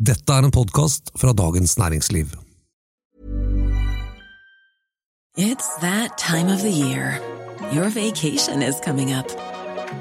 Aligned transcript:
Dette 0.00 0.32
er 0.32 0.46
en 0.48 0.50
podkast 0.50 1.10
fra 1.20 1.32
Dagens 1.36 1.74
Næringsliv. 1.76 2.30
It's 5.36 5.68
that 5.80 6.16
time 6.16 6.48
of 6.48 6.62
the 6.62 6.70
year. 6.70 7.20
Your 7.72 7.90
vacation 7.90 8.62
is 8.62 8.80
coming 8.80 9.12
up. 9.12 9.28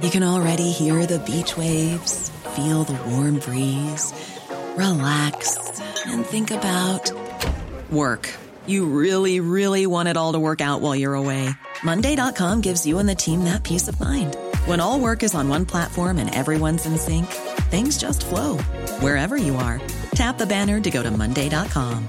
You 0.02 0.10
can 0.10 0.24
already 0.24 0.72
hear 0.72 1.06
the 1.06 1.20
beach 1.20 1.58
waves, 1.58 2.32
feel 2.56 2.86
the 2.86 2.96
warm 3.10 3.40
breeze, 3.40 4.14
relax, 4.78 5.58
and 6.06 6.26
think 6.26 6.52
about 6.52 7.12
work. 7.92 8.30
You 8.68 8.86
really, 8.86 9.42
really 9.42 9.86
want 9.86 10.08
it 10.08 10.16
all 10.16 10.32
to 10.32 10.40
work 10.40 10.62
out 10.62 10.80
while 10.80 10.96
you're 10.96 11.22
away. 11.24 11.50
Monday.com 11.84 12.62
gives 12.62 12.86
you 12.86 13.00
and 13.00 13.10
the 13.10 13.16
team 13.16 13.44
that 13.44 13.64
peace 13.64 13.90
of 13.90 14.00
mind. 14.00 14.38
When 14.66 14.80
all 14.80 15.02
work 15.02 15.24
is 15.24 15.36
on 15.36 15.50
one 15.50 15.66
platform 15.66 16.20
and 16.20 16.34
everyone's 16.34 16.86
in 16.86 16.98
sync, 16.98 17.28
things 17.70 17.98
just 17.98 18.26
flow 18.26 18.60
wherever 19.02 19.38
you 19.38 19.56
are. 19.58 19.82
Tap 20.12 20.38
the 20.38 20.46
banner 20.46 20.80
to 20.80 20.90
go 20.90 21.04
to 21.04 21.12
Monday.com. 21.12 22.08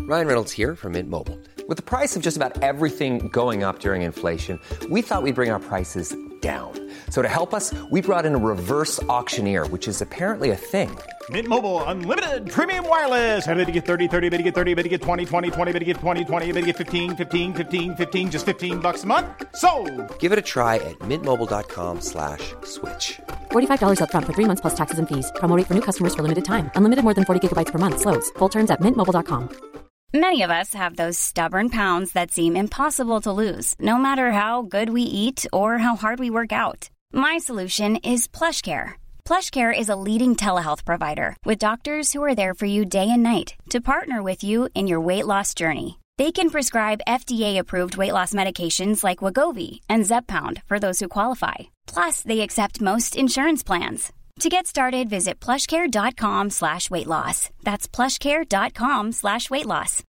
Ryan 0.00 0.26
Reynolds 0.26 0.50
here 0.50 0.74
from 0.74 0.92
Mint 0.94 1.08
Mobile. 1.08 1.38
With 1.68 1.76
the 1.76 1.84
price 1.84 2.16
of 2.16 2.22
just 2.22 2.36
about 2.36 2.64
everything 2.64 3.28
going 3.28 3.62
up 3.62 3.78
during 3.78 4.02
inflation, 4.02 4.58
we 4.90 5.02
thought 5.02 5.22
we'd 5.22 5.36
bring 5.36 5.52
our 5.52 5.60
prices 5.60 6.16
down. 6.40 6.72
So 7.10 7.22
to 7.22 7.28
help 7.28 7.54
us, 7.54 7.72
we 7.92 8.00
brought 8.00 8.26
in 8.26 8.34
a 8.34 8.38
reverse 8.38 9.00
auctioneer, 9.04 9.68
which 9.68 9.86
is 9.86 10.02
apparently 10.02 10.50
a 10.50 10.56
thing. 10.56 10.90
Mint 11.28 11.46
Mobile 11.46 11.84
unlimited 11.84 12.50
premium 12.50 12.88
wireless. 12.88 13.46
Ready 13.46 13.64
to 13.66 13.70
get 13.70 13.86
30, 13.86 14.08
30, 14.08 14.30
bit 14.30 14.38
to 14.38 14.42
get 14.42 14.54
30, 14.54 14.74
bit 14.74 14.82
to 14.82 14.88
get 14.88 15.02
20, 15.02 15.24
20, 15.24 15.50
20, 15.50 15.72
bit 15.72 15.78
to 15.78 15.84
get 15.84 15.96
20, 15.98 16.24
20, 16.24 16.46
bit 16.52 16.60
to 16.60 16.66
get 16.66 16.76
15, 16.76 17.14
15, 17.16 17.54
15, 17.54 17.94
15 17.94 18.30
just 18.32 18.46
15 18.46 18.80
bucks 18.80 19.04
a 19.04 19.06
month. 19.06 19.26
So, 19.54 19.70
Give 20.18 20.32
it 20.32 20.38
a 20.38 20.42
try 20.42 20.76
at 20.76 20.98
mintmobile.com 21.00 22.00
slash 22.00 22.54
switch. 22.64 23.20
$45 23.50 24.00
upfront 24.00 24.24
for 24.26 24.32
three 24.32 24.46
months 24.46 24.60
plus 24.60 24.74
taxes 24.74 24.98
and 24.98 25.08
fees. 25.08 25.30
Promo 25.36 25.56
rate 25.56 25.66
for 25.66 25.74
new 25.74 25.86
customers 25.88 26.14
for 26.14 26.22
limited 26.22 26.44
time. 26.44 26.70
Unlimited 26.74 27.04
more 27.04 27.14
than 27.14 27.24
40 27.24 27.48
gigabytes 27.48 27.70
per 27.70 27.78
month. 27.78 28.00
Slows. 28.00 28.30
Full 28.38 28.48
terms 28.48 28.70
at 28.70 28.80
mintmobile.com. 28.80 29.70
Many 30.12 30.42
of 30.42 30.50
us 30.50 30.74
have 30.74 30.96
those 30.96 31.16
stubborn 31.16 31.70
pounds 31.70 32.14
that 32.14 32.32
seem 32.32 32.56
impossible 32.56 33.20
to 33.20 33.30
lose, 33.30 33.76
no 33.78 33.96
matter 33.96 34.32
how 34.32 34.62
good 34.62 34.90
we 34.90 35.02
eat 35.02 35.46
or 35.52 35.78
how 35.78 35.94
hard 35.94 36.18
we 36.18 36.30
work 36.30 36.52
out. 36.52 36.90
My 37.12 37.38
solution 37.38 37.94
is 38.02 38.26
PlushCare. 38.26 38.94
PlushCare 39.24 39.72
is 39.72 39.88
a 39.88 39.94
leading 39.94 40.34
telehealth 40.34 40.84
provider 40.84 41.36
with 41.44 41.60
doctors 41.66 42.12
who 42.12 42.24
are 42.24 42.34
there 42.34 42.54
for 42.54 42.66
you 42.66 42.84
day 42.84 43.08
and 43.08 43.22
night 43.22 43.54
to 43.68 43.80
partner 43.80 44.20
with 44.20 44.42
you 44.42 44.68
in 44.74 44.88
your 44.88 45.00
weight 45.00 45.26
loss 45.26 45.54
journey. 45.54 45.99
They 46.20 46.32
can 46.32 46.50
prescribe 46.50 47.06
FDA-approved 47.08 47.96
weight 47.96 48.12
loss 48.12 48.34
medications 48.34 49.02
like 49.02 49.24
Wagovi 49.24 49.80
and 49.88 50.04
Zeppound 50.04 50.62
for 50.66 50.78
those 50.78 51.00
who 51.00 51.08
qualify. 51.08 51.70
Plus, 51.86 52.20
they 52.20 52.40
accept 52.42 52.82
most 52.82 53.16
insurance 53.16 53.62
plans. 53.62 54.12
To 54.40 54.50
get 54.50 54.66
started, 54.66 55.08
visit 55.08 55.40
plushcare.com 55.40 56.50
slash 56.50 56.90
weight 56.90 57.06
loss. 57.06 57.48
That's 57.64 57.88
plushcare.com 57.88 59.12
slash 59.12 59.48
weight 59.48 59.64
loss. 59.64 60.02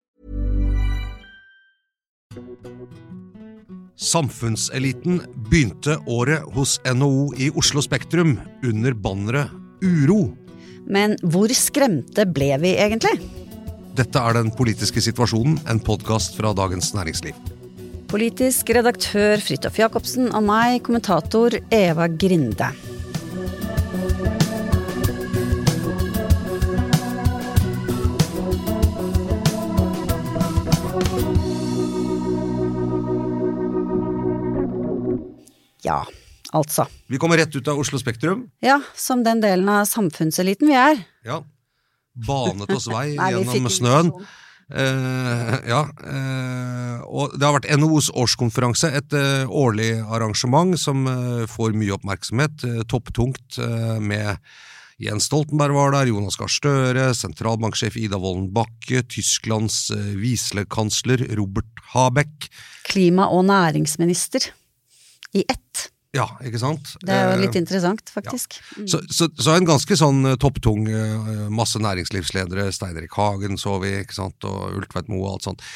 Samfunnseliten 3.97 5.21
begynte 5.51 5.99
året 6.07 6.41
hos 6.55 6.81
NHO 6.89 7.35
i 7.37 7.51
Oslo 7.51 7.85
Spektrum 7.85 8.39
under 8.65 8.95
banneret 8.95 9.53
Uro. 9.85 10.31
Men 10.87 11.19
hvor 11.23 11.53
skremte 11.53 12.25
ble 12.25 12.57
vi 12.65 12.73
egentlig? 12.79 13.48
Dette 13.99 14.21
er 14.23 14.37
Den 14.37 14.53
politiske 14.55 15.03
situasjonen, 15.03 15.57
en 15.67 15.81
podkast 15.83 16.37
fra 16.39 16.53
Dagens 16.55 16.93
Næringsliv. 16.95 17.35
Politisk 18.07 18.71
redaktør 18.71 19.43
Fridtjof 19.43 19.81
Jacobsen 19.81 20.29
og 20.31 20.45
meg, 20.47 20.85
kommentator 20.87 21.57
Eva 21.75 22.07
Grinde. 22.07 22.69
Ja, 35.83 36.05
altså. 36.55 36.87
Vi 37.11 37.19
kommer 37.19 37.43
rett 37.43 37.51
ut 37.51 37.67
av 37.67 37.83
Oslo 37.83 37.99
Spektrum. 37.99 38.47
Ja, 38.63 38.79
som 38.95 39.27
den 39.27 39.43
delen 39.43 39.67
av 39.67 39.89
samfunnseliten 39.91 40.71
vi 40.71 40.79
er. 40.79 41.07
Ja. 41.27 41.43
Banet 42.27 42.71
oss 42.75 42.89
vei 42.91 43.15
Nei, 43.21 43.33
gjennom 43.37 43.73
snøen. 43.73 44.13
Eh, 44.69 45.53
ja, 45.65 45.81
eh, 46.05 46.97
og 47.09 47.33
det 47.39 47.47
har 47.47 47.55
vært 47.57 47.71
NHOs 47.81 48.11
årskonferanse, 48.13 48.91
et 49.01 49.15
eh, 49.17 49.49
årlig 49.49 49.95
arrangement 50.05 50.77
som 50.77 51.07
eh, 51.09 51.47
får 51.49 51.73
mye 51.79 51.95
oppmerksomhet, 51.97 52.67
eh, 52.69 52.83
topptungt 52.91 53.57
eh, 53.65 53.97
med 53.97 54.37
Jens 55.01 55.31
Stoltenberg 55.31 55.73
var 55.73 55.95
der, 55.95 56.11
Jonas 56.11 56.37
Gahr 56.37 56.53
Støre, 56.53 57.07
sentralbanksjef 57.17 57.97
Ida 57.97 58.19
Wolden 58.21 58.51
Bakke, 58.53 59.05
Tysklands 59.07 59.93
vislekansler 59.95 61.23
Robert 61.39 61.85
Habeck. 61.95 62.51
Klima- 62.91 63.31
og 63.31 63.47
næringsminister 63.47 64.51
i 65.39 65.47
ett. 65.47 65.87
Ja, 66.19 66.27
ikke 66.45 66.61
sant? 66.61 66.93
Det 67.05 67.15
er 67.15 67.29
jo 67.29 67.35
Eh, 67.37 67.43
litt 67.45 67.57
interessant, 67.61 68.11
faktisk. 68.11 68.59
Ja. 68.77 68.87
Så, 68.91 69.03
så, 69.15 69.29
så 69.39 69.55
en 69.55 69.69
ganske 69.69 69.99
sånn 70.01 70.33
eh, 70.33 70.39
topptung, 70.43 70.89
eh, 70.91 71.45
masse 71.55 71.79
næringslivsledere, 71.83 72.69
Stein 72.75 72.99
Erik 72.99 73.15
Hagen 73.19 73.59
så 73.61 73.77
vi, 73.83 73.95
ikke 74.03 74.17
sant, 74.19 74.43
og 74.49 74.79
Ultveit 74.81 75.11
Moe 75.13 75.25
og 75.29 75.37
alt 75.37 75.49
sånt. 75.53 75.69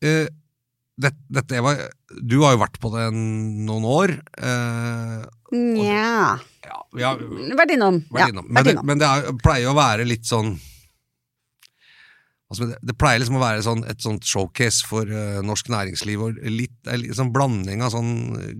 Dette, 0.00 1.16
dette, 1.32 1.56
Eva, 1.56 1.74
du 2.20 2.40
har 2.42 2.56
jo 2.56 2.60
vært 2.60 2.80
på 2.82 2.90
det 2.92 3.06
noen 3.14 3.86
år. 3.88 4.16
Eh, 4.36 5.20
Nja 5.56 6.38
ja, 6.98 7.14
Vært 7.56 7.72
innom. 7.74 8.02
ja. 8.12 8.28
Men, 8.30 8.44
vært 8.54 8.68
det, 8.68 8.74
men 8.86 9.00
det 9.00 9.08
er, 9.08 9.30
pleier 9.42 9.70
å 9.72 9.76
være 9.78 10.04
litt 10.08 10.28
sånn 10.28 10.52
altså, 12.50 12.66
det, 12.70 12.78
det 12.82 12.96
pleier 12.98 13.20
liksom 13.22 13.38
å 13.38 13.42
være 13.42 13.62
sånn, 13.64 13.84
et 13.90 14.02
sånt 14.02 14.26
showcase 14.26 14.84
for 14.86 15.06
uh, 15.08 15.38
norsk 15.46 15.70
næringsliv. 15.72 16.20
og 16.26 16.40
litt, 16.50 16.74
litt 16.98 17.16
sånn 17.16 17.30
blanding 17.34 17.82
av 17.86 17.94
sånn 17.94 18.10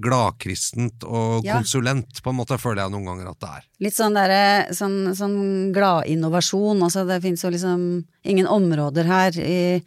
gladkristent 0.01 1.05
og 1.07 1.45
Ja. 1.45 1.59
konsulent, 1.59 2.23
på 2.23 2.31
en 2.31 2.39
måte, 2.39 2.59
føler 2.61 2.85
jeg 2.85 2.95
noen 2.95 3.09
ganger 3.11 3.31
at 3.33 3.41
det 3.41 3.51
er. 3.59 3.67
Litt 3.81 3.97
sånn 3.97 4.15
derre 4.17 4.71
sånn, 4.77 5.11
sånn 5.17 5.73
gladinnovasjon. 5.77 6.83
Altså 6.87 7.07
det 7.09 7.21
finnes 7.25 7.43
jo 7.45 7.51
liksom 7.51 7.85
ingen 8.25 8.47
områder 8.47 9.05
her 9.11 9.39
i, 9.41 9.83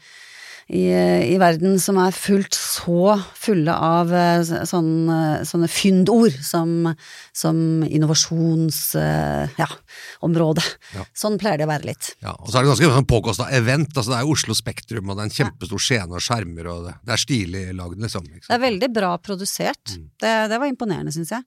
i, 0.73 0.89
i 1.34 1.38
verden 1.41 1.75
som 1.81 1.97
er 2.01 2.16
fullt 2.16 2.56
så 2.57 3.13
fulle 3.38 3.73
av 3.73 4.09
eh, 4.13 4.41
sånn, 4.67 5.09
eh, 5.11 5.44
sånne 5.45 5.67
fyndord 5.69 6.34
som, 6.44 6.95
som 7.35 7.84
innovasjonsområde. 7.85 9.53
Ja. 9.59 10.97
Ja. 10.97 11.06
Sånn 11.17 11.38
pleier 11.41 11.57
det 11.61 11.67
å 11.67 11.72
være 11.72 11.89
litt. 11.91 12.16
Ja, 12.23 12.34
og 12.34 12.50
så 12.50 12.57
er 12.57 12.66
det 12.66 12.73
ganske 12.73 12.91
sånn 12.97 13.11
påkosta 13.13 13.45
event. 13.53 13.91
altså 13.94 14.09
Det 14.16 14.19
er 14.19 14.34
Oslo 14.34 14.53
Spektrum, 14.57 15.06
og 15.09 15.13
det 15.16 15.22
er 15.22 15.29
en 15.29 15.38
kjempestor 15.38 15.81
scene 15.84 16.13
og 16.17 16.25
skjermer, 16.25 16.66
og 16.73 16.79
det, 16.88 16.94
det 17.05 17.13
er 17.16 17.22
stilig 17.22 17.63
lagd, 17.78 17.97
liksom. 18.01 18.23
liksom. 18.31 18.50
Det 18.50 18.57
er 18.57 18.66
veldig 18.66 18.90
bra 18.97 19.11
produsert. 19.22 19.85
Det, 19.94 20.34
det 20.51 20.57
var 20.57 20.67
imponerende, 20.72 21.13
syns 21.16 21.31
jeg. 21.35 21.44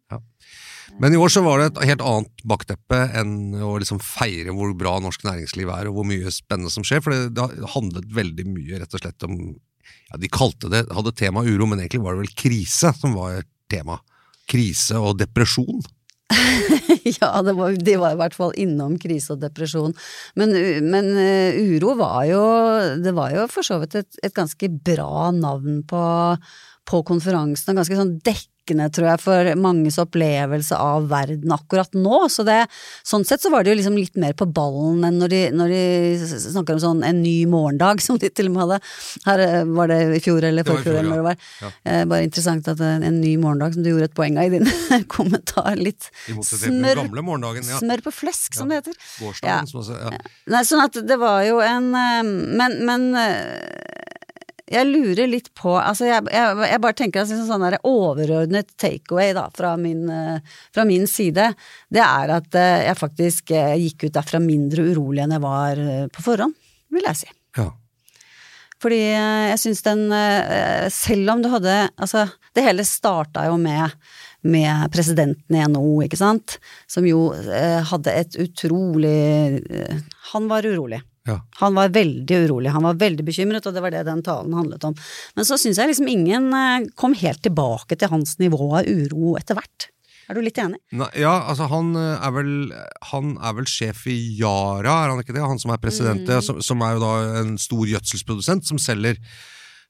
Men 1.00 1.14
i 1.14 1.18
år 1.20 1.32
så 1.32 1.42
var 1.44 1.60
det 1.60 1.68
et 1.70 1.80
helt 1.90 2.04
annet 2.06 2.44
bakteppe 2.46 2.98
enn 3.18 3.56
å 3.64 3.74
liksom 3.82 4.00
feire 4.02 4.54
hvor 4.54 4.72
bra 4.78 4.96
norsk 5.02 5.26
næringsliv 5.26 5.70
er, 5.72 5.90
og 5.90 5.98
hvor 5.98 6.08
mye 6.08 6.32
spennende 6.34 6.72
som 6.72 6.86
skjer, 6.86 7.02
for 7.04 7.14
det, 7.14 7.34
det 7.36 7.72
handlet 7.74 8.12
veldig 8.16 8.46
mye 8.52 8.80
rett 8.82 8.94
og 8.94 9.02
slett 9.02 9.26
om 9.26 9.38
ja, 10.10 10.18
De 10.22 10.30
kalte 10.30 10.70
det, 10.70 10.86
hadde 10.94 11.14
tema 11.18 11.44
uro, 11.46 11.66
men 11.66 11.82
egentlig 11.82 12.02
var 12.04 12.16
det 12.16 12.24
vel 12.24 12.38
krise 12.38 12.92
som 12.96 13.14
var 13.18 13.42
tema. 13.70 13.98
Krise 14.50 15.02
og 15.02 15.18
depresjon. 15.22 15.82
Ja, 17.06 17.38
det 17.46 17.52
var, 17.54 17.70
de 17.70 17.92
var 18.02 18.16
i 18.16 18.18
hvert 18.18 18.34
fall 18.34 18.54
innom 18.58 18.96
krise 18.98 19.36
og 19.36 19.42
depresjon. 19.44 19.92
Men, 20.38 20.50
men 20.90 21.12
eh, 21.22 21.54
uro 21.76 21.92
var 22.00 22.24
jo 22.26 22.40
Det 22.98 23.12
var 23.14 23.30
jo 23.30 23.44
for 23.52 23.66
så 23.66 23.78
vidt 23.78 23.94
et, 24.00 24.18
et 24.26 24.34
ganske 24.34 24.70
bra 24.74 25.30
navn 25.34 25.84
på, 25.86 26.02
på 26.90 27.02
konferansen, 27.06 27.70
og 27.70 27.78
ganske 27.78 28.00
sånn 28.00 28.16
dekkende, 28.66 28.88
tror 28.92 29.06
jeg, 29.12 29.20
for 29.22 29.48
manges 29.62 29.96
opplevelse 30.02 30.74
av 30.76 31.06
verden 31.10 31.52
akkurat 31.54 31.92
nå. 31.94 32.24
Så 32.30 32.44
det, 32.46 32.66
sånn 33.06 33.24
sett 33.26 33.42
så 33.42 33.50
var 33.52 33.62
det 33.64 33.70
jo 33.72 33.78
liksom 33.78 33.96
litt 33.96 34.16
mer 34.18 34.34
på 34.34 34.46
ballen 34.50 35.04
enn 35.06 35.18
når 35.20 35.28
de, 35.32 35.40
når 35.54 35.68
de 35.70 35.82
snakker 36.50 36.74
om 36.74 36.80
sånn 36.82 37.04
en 37.06 37.22
ny 37.22 37.46
morgendag, 37.46 38.00
som 38.06 38.18
de 38.18 38.28
til 38.30 38.50
og 38.50 38.56
med 38.56 38.64
hadde. 38.64 38.80
Her 39.26 39.44
eh, 39.46 39.64
var 39.76 39.88
det 39.92 40.00
i 40.18 40.20
fjor 40.24 40.42
eller 40.44 40.66
forfjor 40.66 40.82
fjor, 40.82 40.98
eller 40.98 41.10
når 41.10 41.16
det 41.22 41.26
var. 41.28 41.36
ja. 41.62 41.72
Eh, 41.84 42.04
Bare 42.06 42.26
interessant 42.26 42.68
at 42.68 42.80
en, 42.82 43.02
en 43.06 43.20
ny 43.20 43.36
morgendag, 43.42 43.74
som 43.76 43.82
du 43.86 43.90
gjorde 43.92 44.10
et 44.10 44.16
poeng 44.16 44.38
av 44.40 44.50
i 44.50 44.58
din 44.58 44.68
kommentar, 45.16 45.74
litt 45.78 46.10
morgendagen. 46.34 47.62
Ja. 47.66 47.78
Smør 47.80 48.02
på 48.06 48.12
flesk, 48.14 48.54
som 48.56 48.68
det 48.70 48.82
heter. 48.82 48.98
Gårsdagen, 49.20 49.46
Ja. 49.46 49.62
som 49.66 49.80
også, 49.82 49.96
ja. 50.00 50.10
Nei, 50.52 50.62
sånn 50.66 50.82
at 50.84 50.98
det 51.06 51.16
var 51.20 51.42
jo 51.46 51.58
en 51.64 51.88
eh, 51.94 52.22
Men, 52.26 52.76
men 52.86 53.06
eh, 53.18 54.15
jeg 54.66 54.88
lurer 54.88 55.28
litt 55.30 55.52
på 55.54 55.76
Altså, 55.78 56.08
jeg, 56.08 56.26
jeg, 56.32 56.58
jeg 56.70 56.82
bare 56.82 56.98
tenker 56.98 57.22
at 57.22 57.30
sånn 57.30 57.64
der 57.64 57.78
overordnet 57.86 58.72
takeaway 58.80 59.32
da, 59.36 59.46
fra 59.54 59.74
min, 59.80 60.06
eh, 60.10 60.58
fra 60.74 60.86
min 60.88 61.06
side, 61.10 61.52
det 61.92 62.02
er 62.02 62.34
at 62.38 62.58
eh, 62.58 62.86
jeg 62.88 62.98
faktisk 62.98 63.54
eh, 63.54 63.76
gikk 63.84 64.08
ut 64.08 64.16
derfra 64.18 64.42
mindre 64.42 64.88
urolig 64.90 65.22
enn 65.22 65.36
jeg 65.36 65.44
var 65.44 65.82
på 66.12 66.24
forhånd, 66.24 66.56
vil 66.94 67.10
jeg 67.12 67.22
si. 67.22 67.30
Ja. 67.60 67.70
Fordi 68.82 68.98
jeg 69.00 69.56
syns 69.56 69.80
den 69.86 70.02
Selv 70.92 71.30
om 71.32 71.40
du 71.40 71.46
hadde 71.48 71.86
Altså, 71.96 72.26
det 72.52 72.66
hele 72.66 72.84
starta 72.84 73.46
jo 73.48 73.54
med 73.56 73.96
med 74.46 74.92
presidenten 74.94 75.56
i 75.56 75.62
NHO, 75.64 76.04
ikke 76.04 76.18
sant, 76.20 76.58
som 76.86 77.02
jo 77.08 77.32
hadde 77.90 78.12
et 78.12 78.36
utrolig 78.38 79.64
Han 80.34 80.46
var 80.52 80.68
urolig. 80.68 81.00
Ja. 81.26 81.40
Han 81.60 81.74
var 81.74 81.90
veldig 81.94 82.38
urolig, 82.46 82.70
han 82.70 82.86
var 82.86 83.00
veldig 83.00 83.24
bekymret, 83.26 83.66
og 83.66 83.74
det 83.74 83.82
var 83.82 83.90
det 83.94 84.04
den 84.06 84.22
talen 84.26 84.54
handlet 84.54 84.84
om. 84.86 84.94
Men 85.34 85.48
så 85.48 85.58
syns 85.58 85.80
jeg 85.80 85.90
liksom 85.90 86.08
ingen 86.12 86.48
eh, 86.54 86.86
kom 86.94 87.16
helt 87.18 87.42
tilbake 87.42 87.98
til 87.98 88.12
hans 88.12 88.36
nivå 88.42 88.70
av 88.78 88.86
uro 88.86 89.34
etter 89.40 89.58
hvert. 89.58 89.88
Er 90.26 90.34
du 90.34 90.42
litt 90.42 90.58
enig? 90.58 90.80
Nei, 90.98 91.06
ja, 91.22 91.34
altså 91.50 91.68
han 91.70 91.92
eh, 91.94 92.22
er 92.26 92.32
vel 92.34 92.48
Han 93.12 93.36
er 93.38 93.52
vel 93.60 93.68
sjef 93.70 94.06
i 94.10 94.16
Yara, 94.40 95.04
er 95.04 95.12
han 95.12 95.20
ikke 95.22 95.36
det? 95.36 95.44
Han 95.44 95.60
som 95.62 95.70
er 95.74 95.82
president, 95.82 96.24
Mm. 96.26 96.40
som, 96.42 96.62
som 96.62 96.82
er 96.82 96.96
jo 96.96 97.04
da 97.04 97.12
en 97.42 97.52
stor 97.62 97.84
gjødselsprodusent 97.86 98.66
som 98.66 98.80
selger 98.82 99.20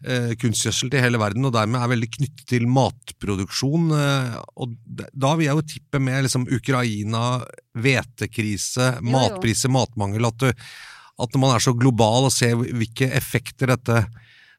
eh, 0.04 0.34
kunstgjødsel 0.36 0.92
til 0.92 1.00
hele 1.00 1.20
verden, 1.20 1.44
og 1.48 1.54
dermed 1.56 1.80
er 1.80 1.88
veldig 1.94 2.10
knyttet 2.18 2.44
til 2.52 2.66
matproduksjon. 2.68 3.88
Eh, 3.96 4.36
og 4.60 4.76
da 5.12 5.32
vil 5.38 5.48
jeg 5.48 5.56
jo 5.56 5.64
tippe 5.72 6.02
med 6.04 6.26
liksom 6.28 6.44
Ukraina, 6.52 7.24
hvetekrise, 7.80 8.98
matpriser, 9.04 9.72
matmangel, 9.72 10.28
at, 10.28 10.44
du, 10.44 10.68
at 11.18 11.32
når 11.32 11.40
man 11.40 11.54
er 11.56 11.64
så 11.64 11.72
global 11.76 12.26
og 12.28 12.32
ser 12.34 12.56
hvilke 12.56 13.08
effekter 13.16 13.72
dette 13.72 14.04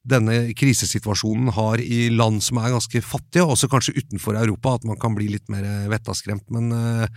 denne 0.07 0.53
krisesituasjonen 0.55 1.49
har 1.51 1.81
i 1.83 2.07
land 2.15 2.39
som 2.45 2.61
er 2.61 2.71
ganske 2.71 3.01
fattige, 3.03 3.43
også 3.43 3.67
kanskje 3.71 3.97
utenfor 3.99 4.37
Europa, 4.39 4.77
at 4.79 4.85
man 4.87 4.95
kan 5.01 5.13
bli 5.17 5.27
litt 5.33 5.49
mer 5.51 5.65
vettaskremt. 5.91 6.45
Men, 6.49 6.71
eh, 6.71 7.07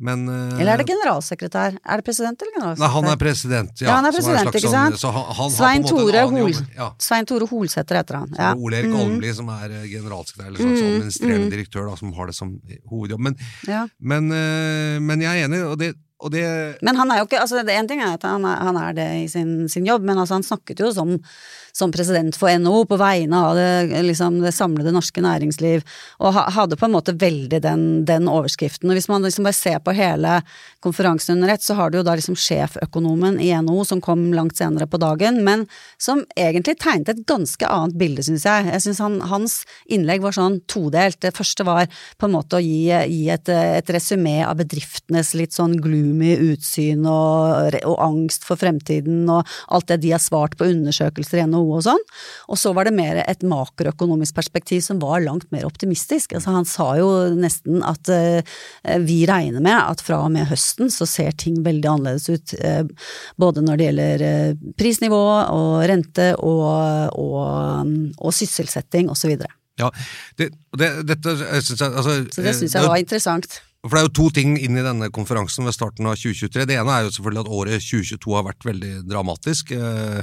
men 0.00 0.22
eh, 0.32 0.54
Eller 0.58 0.72
er 0.72 0.78
det 0.80 0.86
generalsekretær? 0.88 1.76
Er 1.84 2.00
det 2.00 2.04
president 2.08 2.40
eller 2.40 2.54
generalsekretær? 2.56 2.80
Nei, 2.80 2.94
han 2.96 3.10
er 3.12 3.16
president. 3.20 3.74
Ja, 3.80 3.86
Ja, 3.90 3.96
han 4.00 4.06
er 4.08 4.12
president, 4.16 4.48
ikke 4.56 4.62
sånn- 4.64 4.72
sant? 4.72 4.98
Så 5.04 5.12
han, 5.12 5.34
han 5.36 5.50
Svein 5.50 5.84
Tore, 5.84 6.24
Hol. 6.32 6.56
Ja. 6.74 6.88
Svein 6.98 7.26
Tore 7.28 7.46
Holsæter 7.46 8.00
heter 8.00 8.14
han. 8.22 8.32
Ja. 8.38 8.54
Ole 8.56 8.80
Erik 8.80 8.90
Mm, 8.90 8.96
Almli 9.04 9.34
som 9.34 9.48
er 9.50 9.70
eh, 9.70 9.84
generalsekretær, 9.92 10.46
eller 10.48 10.58
sånn, 10.58 10.72
Mm, 10.72 10.96
administrerende 10.96 11.46
mm. 11.46 11.50
direktør, 11.52 11.90
da, 11.90 11.96
som 11.96 12.12
har 12.16 12.26
det 12.26 12.34
som 12.34 12.56
hovedjobb. 12.90 13.20
Men, 13.20 13.36
ja. 13.68 13.86
men, 14.00 14.32
eh, 14.32 14.98
men 14.98 15.20
jeg 15.20 15.42
er 15.44 15.44
enig, 15.46 15.60
og 15.68 15.76
det, 15.78 15.92
og 15.94 16.13
det 16.32 16.44
Men 16.82 16.96
han 16.96 17.10
er 17.10 17.20
jo 17.20 17.26
ikke 17.26 17.40
altså 17.42 17.62
det 17.66 17.74
En 17.74 17.88
ting 17.90 18.00
er 18.02 18.14
at 18.14 18.22
han 18.26 18.44
er, 18.48 18.62
han 18.68 18.78
er 18.80 18.92
det 18.96 19.08
i 19.24 19.28
sin, 19.28 19.68
sin 19.68 19.86
jobb, 19.86 20.02
men 20.06 20.18
altså 20.18 20.38
han 20.38 20.46
snakket 20.46 20.80
jo 20.80 20.92
som, 20.94 21.16
som 21.76 21.92
president 21.92 22.36
for 22.38 22.58
NHO 22.58 22.84
på 22.86 22.96
vegne 23.00 23.38
av 23.48 23.56
det, 23.58 24.02
liksom 24.06 24.38
det 24.44 24.52
samlede 24.54 24.92
norske 24.94 25.22
næringsliv, 25.24 25.82
og 26.22 26.34
ha, 26.36 26.44
hadde 26.54 26.78
på 26.78 26.86
en 26.86 26.94
måte 26.94 27.16
veldig 27.18 27.58
den, 27.64 27.82
den 28.06 28.28
overskriften. 28.30 28.86
Og 28.90 28.94
hvis 28.94 29.08
man 29.10 29.26
liksom 29.26 29.48
bare 29.48 29.58
ser 29.58 29.80
på 29.82 29.94
hele 29.96 30.36
konferansen 30.84 31.34
under 31.34 31.54
ett, 31.54 31.64
så 31.66 31.74
har 31.74 31.90
du 31.90 31.98
jo 31.98 32.04
da 32.06 32.14
liksom 32.14 32.38
sjeføkonomen 32.38 33.40
i 33.42 33.50
NHO 33.58 33.86
som 33.90 34.02
kom 34.04 34.28
langt 34.36 34.60
senere 34.60 34.86
på 34.86 35.00
dagen, 35.02 35.40
men 35.42 35.64
som 35.98 36.22
egentlig 36.38 36.76
tegnet 36.78 37.10
et 37.10 37.24
ganske 37.26 37.66
annet 37.66 37.98
bilde, 37.98 38.22
syns 38.22 38.46
jeg. 38.46 38.70
Jeg 38.70 38.86
syns 38.86 39.02
han, 39.02 39.18
hans 39.26 39.58
innlegg 39.90 40.22
var 40.22 40.38
sånn 40.38 40.60
todelt. 40.70 41.18
Det 41.26 41.34
første 41.34 41.66
var 41.66 41.90
på 42.20 42.28
en 42.28 42.36
måte 42.36 42.60
å 42.60 42.62
gi, 42.62 42.86
gi 43.10 43.20
et, 43.34 43.50
et 43.50 43.94
resymé 43.96 44.36
av 44.46 44.60
bedriftenes 44.62 45.34
litt 45.34 45.58
sånn 45.58 45.74
gloomy 45.82 46.36
utsyn 46.52 47.02
og, 47.02 47.80
og 47.82 47.98
angst 47.98 48.46
for 48.46 48.62
fremtiden 48.62 49.26
og 49.26 49.42
alt 49.74 49.90
det 49.90 50.02
de 50.04 50.14
har 50.14 50.22
svart 50.22 50.54
på 50.60 50.70
undersøkelser 50.70 51.42
i 51.42 51.50
NHO 51.50 51.63
og 51.72 51.84
sånn. 51.86 52.04
Og 52.52 52.60
så 52.60 52.72
var 52.76 52.88
det 52.88 52.94
mer 52.96 53.22
et 53.24 53.44
makroøkonomisk 53.46 54.36
perspektiv 54.36 54.82
som 54.84 55.00
var 55.02 55.24
langt 55.24 55.48
mer 55.54 55.66
optimistisk. 55.68 56.36
Altså 56.36 56.54
han 56.54 56.68
sa 56.68 56.88
jo 57.00 57.10
nesten 57.38 57.82
at 57.86 58.10
eh, 58.12 58.54
vi 59.04 59.22
regner 59.30 59.64
med 59.64 59.78
at 59.78 60.04
fra 60.04 60.22
og 60.26 60.32
med 60.34 60.48
høsten 60.50 60.92
så 60.92 61.08
ser 61.08 61.36
ting 61.40 61.62
veldig 61.64 61.90
annerledes 61.96 62.28
ut. 62.30 62.54
eh, 62.60 62.84
både 63.40 63.64
når 63.64 63.76
det 63.80 63.90
gjelder 63.90 64.24
eh, 64.28 64.62
prisnivå 64.78 65.22
og 65.54 65.76
rente 65.88 66.32
og, 66.38 67.14
og, 67.18 67.94
og 68.18 68.34
sysselsetting 68.34 69.10
osv. 69.12 69.36
Ja, 69.80 69.90
det, 70.38 70.52
det, 70.78 70.90
dette 71.08 71.34
synes 71.34 71.80
jeg, 71.80 71.90
altså, 71.90 72.18
så 72.30 72.44
det 72.44 72.58
syns 72.58 72.76
jeg 72.76 72.86
var 72.86 73.00
interessant. 73.00 73.62
For 73.84 73.98
det 73.98 74.00
er 74.00 74.06
jo 74.06 74.16
to 74.16 74.26
ting 74.32 74.54
inn 74.56 74.78
i 74.80 74.84
denne 74.84 75.10
konferansen 75.12 75.66
ved 75.68 75.76
starten 75.76 76.06
av 76.08 76.16
2023. 76.16 76.64
Det 76.70 76.76
ene 76.80 76.94
er 76.94 77.04
jo 77.04 77.12
selvfølgelig 77.12 77.42
at 77.42 77.54
året 77.58 77.84
2022 77.84 78.36
har 78.38 78.46
vært 78.46 78.68
veldig 78.70 78.92
dramatisk. 79.10 79.74
eh, 79.76 80.22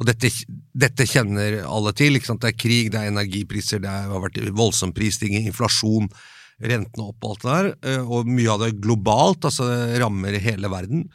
Og 0.00 0.06
dette, 0.08 0.30
dette 0.72 1.06
kjenner 1.08 1.60
alle 1.66 1.92
til. 1.92 2.16
Det 2.18 2.48
er 2.48 2.56
krig, 2.56 2.90
det 2.92 3.00
er 3.00 3.12
energipriser, 3.12 3.82
det 3.82 3.90
har 3.90 4.22
vært 4.22 4.40
voldsom 4.56 4.94
prisstigning, 4.96 5.46
inflasjon, 5.50 6.08
rentene 6.62 7.08
opp 7.10 7.24
og 7.24 7.30
alt 7.34 7.42
det 7.42 7.52
der. 7.52 7.70
eh, 7.90 8.02
Og 8.06 8.26
mye 8.26 8.50
av 8.50 8.60
det 8.64 8.80
globalt, 8.80 9.44
altså 9.44 9.68
rammer 10.00 10.38
hele 10.40 10.70
verden. 10.72 11.08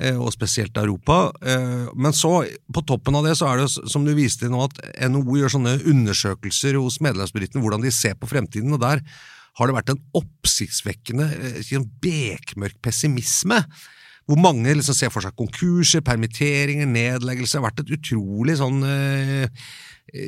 eh, 0.00 0.16
Og 0.16 0.32
spesielt 0.32 0.76
Europa. 0.76 1.32
Eh, 1.42 1.88
Men 1.96 2.12
så, 2.12 2.46
på 2.72 2.86
toppen 2.86 3.14
av 3.14 3.24
det, 3.24 3.36
så 3.38 3.48
er 3.48 3.58
det 3.58 3.90
som 3.90 4.04
du 4.04 4.14
viste 4.14 4.48
nå, 4.48 4.64
at 4.64 4.78
NHO 5.10 5.36
gjør 5.40 5.56
sånne 5.56 5.82
undersøkelser 5.84 6.78
hos 6.78 7.00
medlemsbedriftene, 7.00 7.62
hvordan 7.62 7.82
de 7.82 7.90
ser 7.90 8.14
på 8.14 8.28
fremtiden. 8.28 8.72
og 8.72 8.80
der 8.80 9.00
har 9.58 9.66
det 9.66 9.74
vært 9.74 9.90
en 9.90 10.02
oppsiktsvekkende, 10.14 11.62
si 11.64 11.74
en 11.74 11.90
bekmørk 12.00 12.80
pessimisme. 12.82 13.64
Hvor 14.30 14.38
mange 14.38 14.76
liksom 14.78 14.94
ser 14.94 15.10
for 15.10 15.24
seg 15.26 15.34
konkurser, 15.38 16.04
permitteringer, 16.06 16.86
nedleggelser. 16.86 17.58
Det 17.58 17.62
har 17.64 17.68
vært 17.70 17.80
et 17.82 17.94
utrolig 17.98 18.54
sånn 18.60 18.84
eh, 18.86 19.48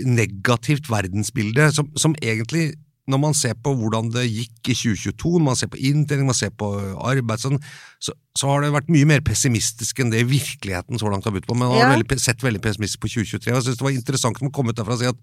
negativt 0.08 0.90
verdensbilde, 0.90 1.68
som, 1.76 1.90
som 1.98 2.16
egentlig 2.22 2.72
når 3.10 3.18
man 3.18 3.34
ser 3.34 3.56
på 3.58 3.72
hvordan 3.74 4.12
det 4.14 4.22
gikk 4.28 4.68
i 4.70 4.76
2022, 4.78 5.32
når 5.40 5.46
man 5.48 5.56
ser 5.58 5.70
på 5.72 5.80
inntjening, 5.90 6.28
man 6.28 6.38
ser 6.38 6.52
på 6.54 6.68
arbeid, 7.02 7.40
sånn, 7.42 7.58
så, 8.02 8.14
så 8.38 8.50
har 8.52 8.62
det 8.62 8.70
vært 8.76 8.92
mye 8.94 9.08
mer 9.10 9.24
pessimistisk 9.26 10.02
enn 10.04 10.12
det 10.12 10.22
virkeligheten 10.30 11.00
så 11.02 11.10
langt 11.10 11.26
har 11.26 11.34
budt 11.34 11.48
på. 11.48 11.56
Men 11.58 11.66
man 11.72 11.80
har 11.80 11.88
Ja. 11.90 11.96
veldig, 11.96 12.18
sett 12.22 12.44
veldig 12.46 12.62
pessimistisk 12.62 13.02
på 13.02 13.10
2023. 13.10 13.50
Jeg 13.50 13.66
synes 13.66 13.80
det 13.80 13.86
var 13.88 13.96
interessant 13.96 14.38
å 14.38 14.52
komme 14.54 14.70
ut 14.70 14.78
derfra 14.78 14.94
og 14.94 15.02
si 15.02 15.10
at 15.10 15.18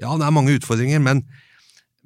ja, 0.00 0.14
det 0.16 0.24
er 0.24 0.34
mange 0.34 0.56
utfordringer, 0.56 1.04
men 1.04 1.20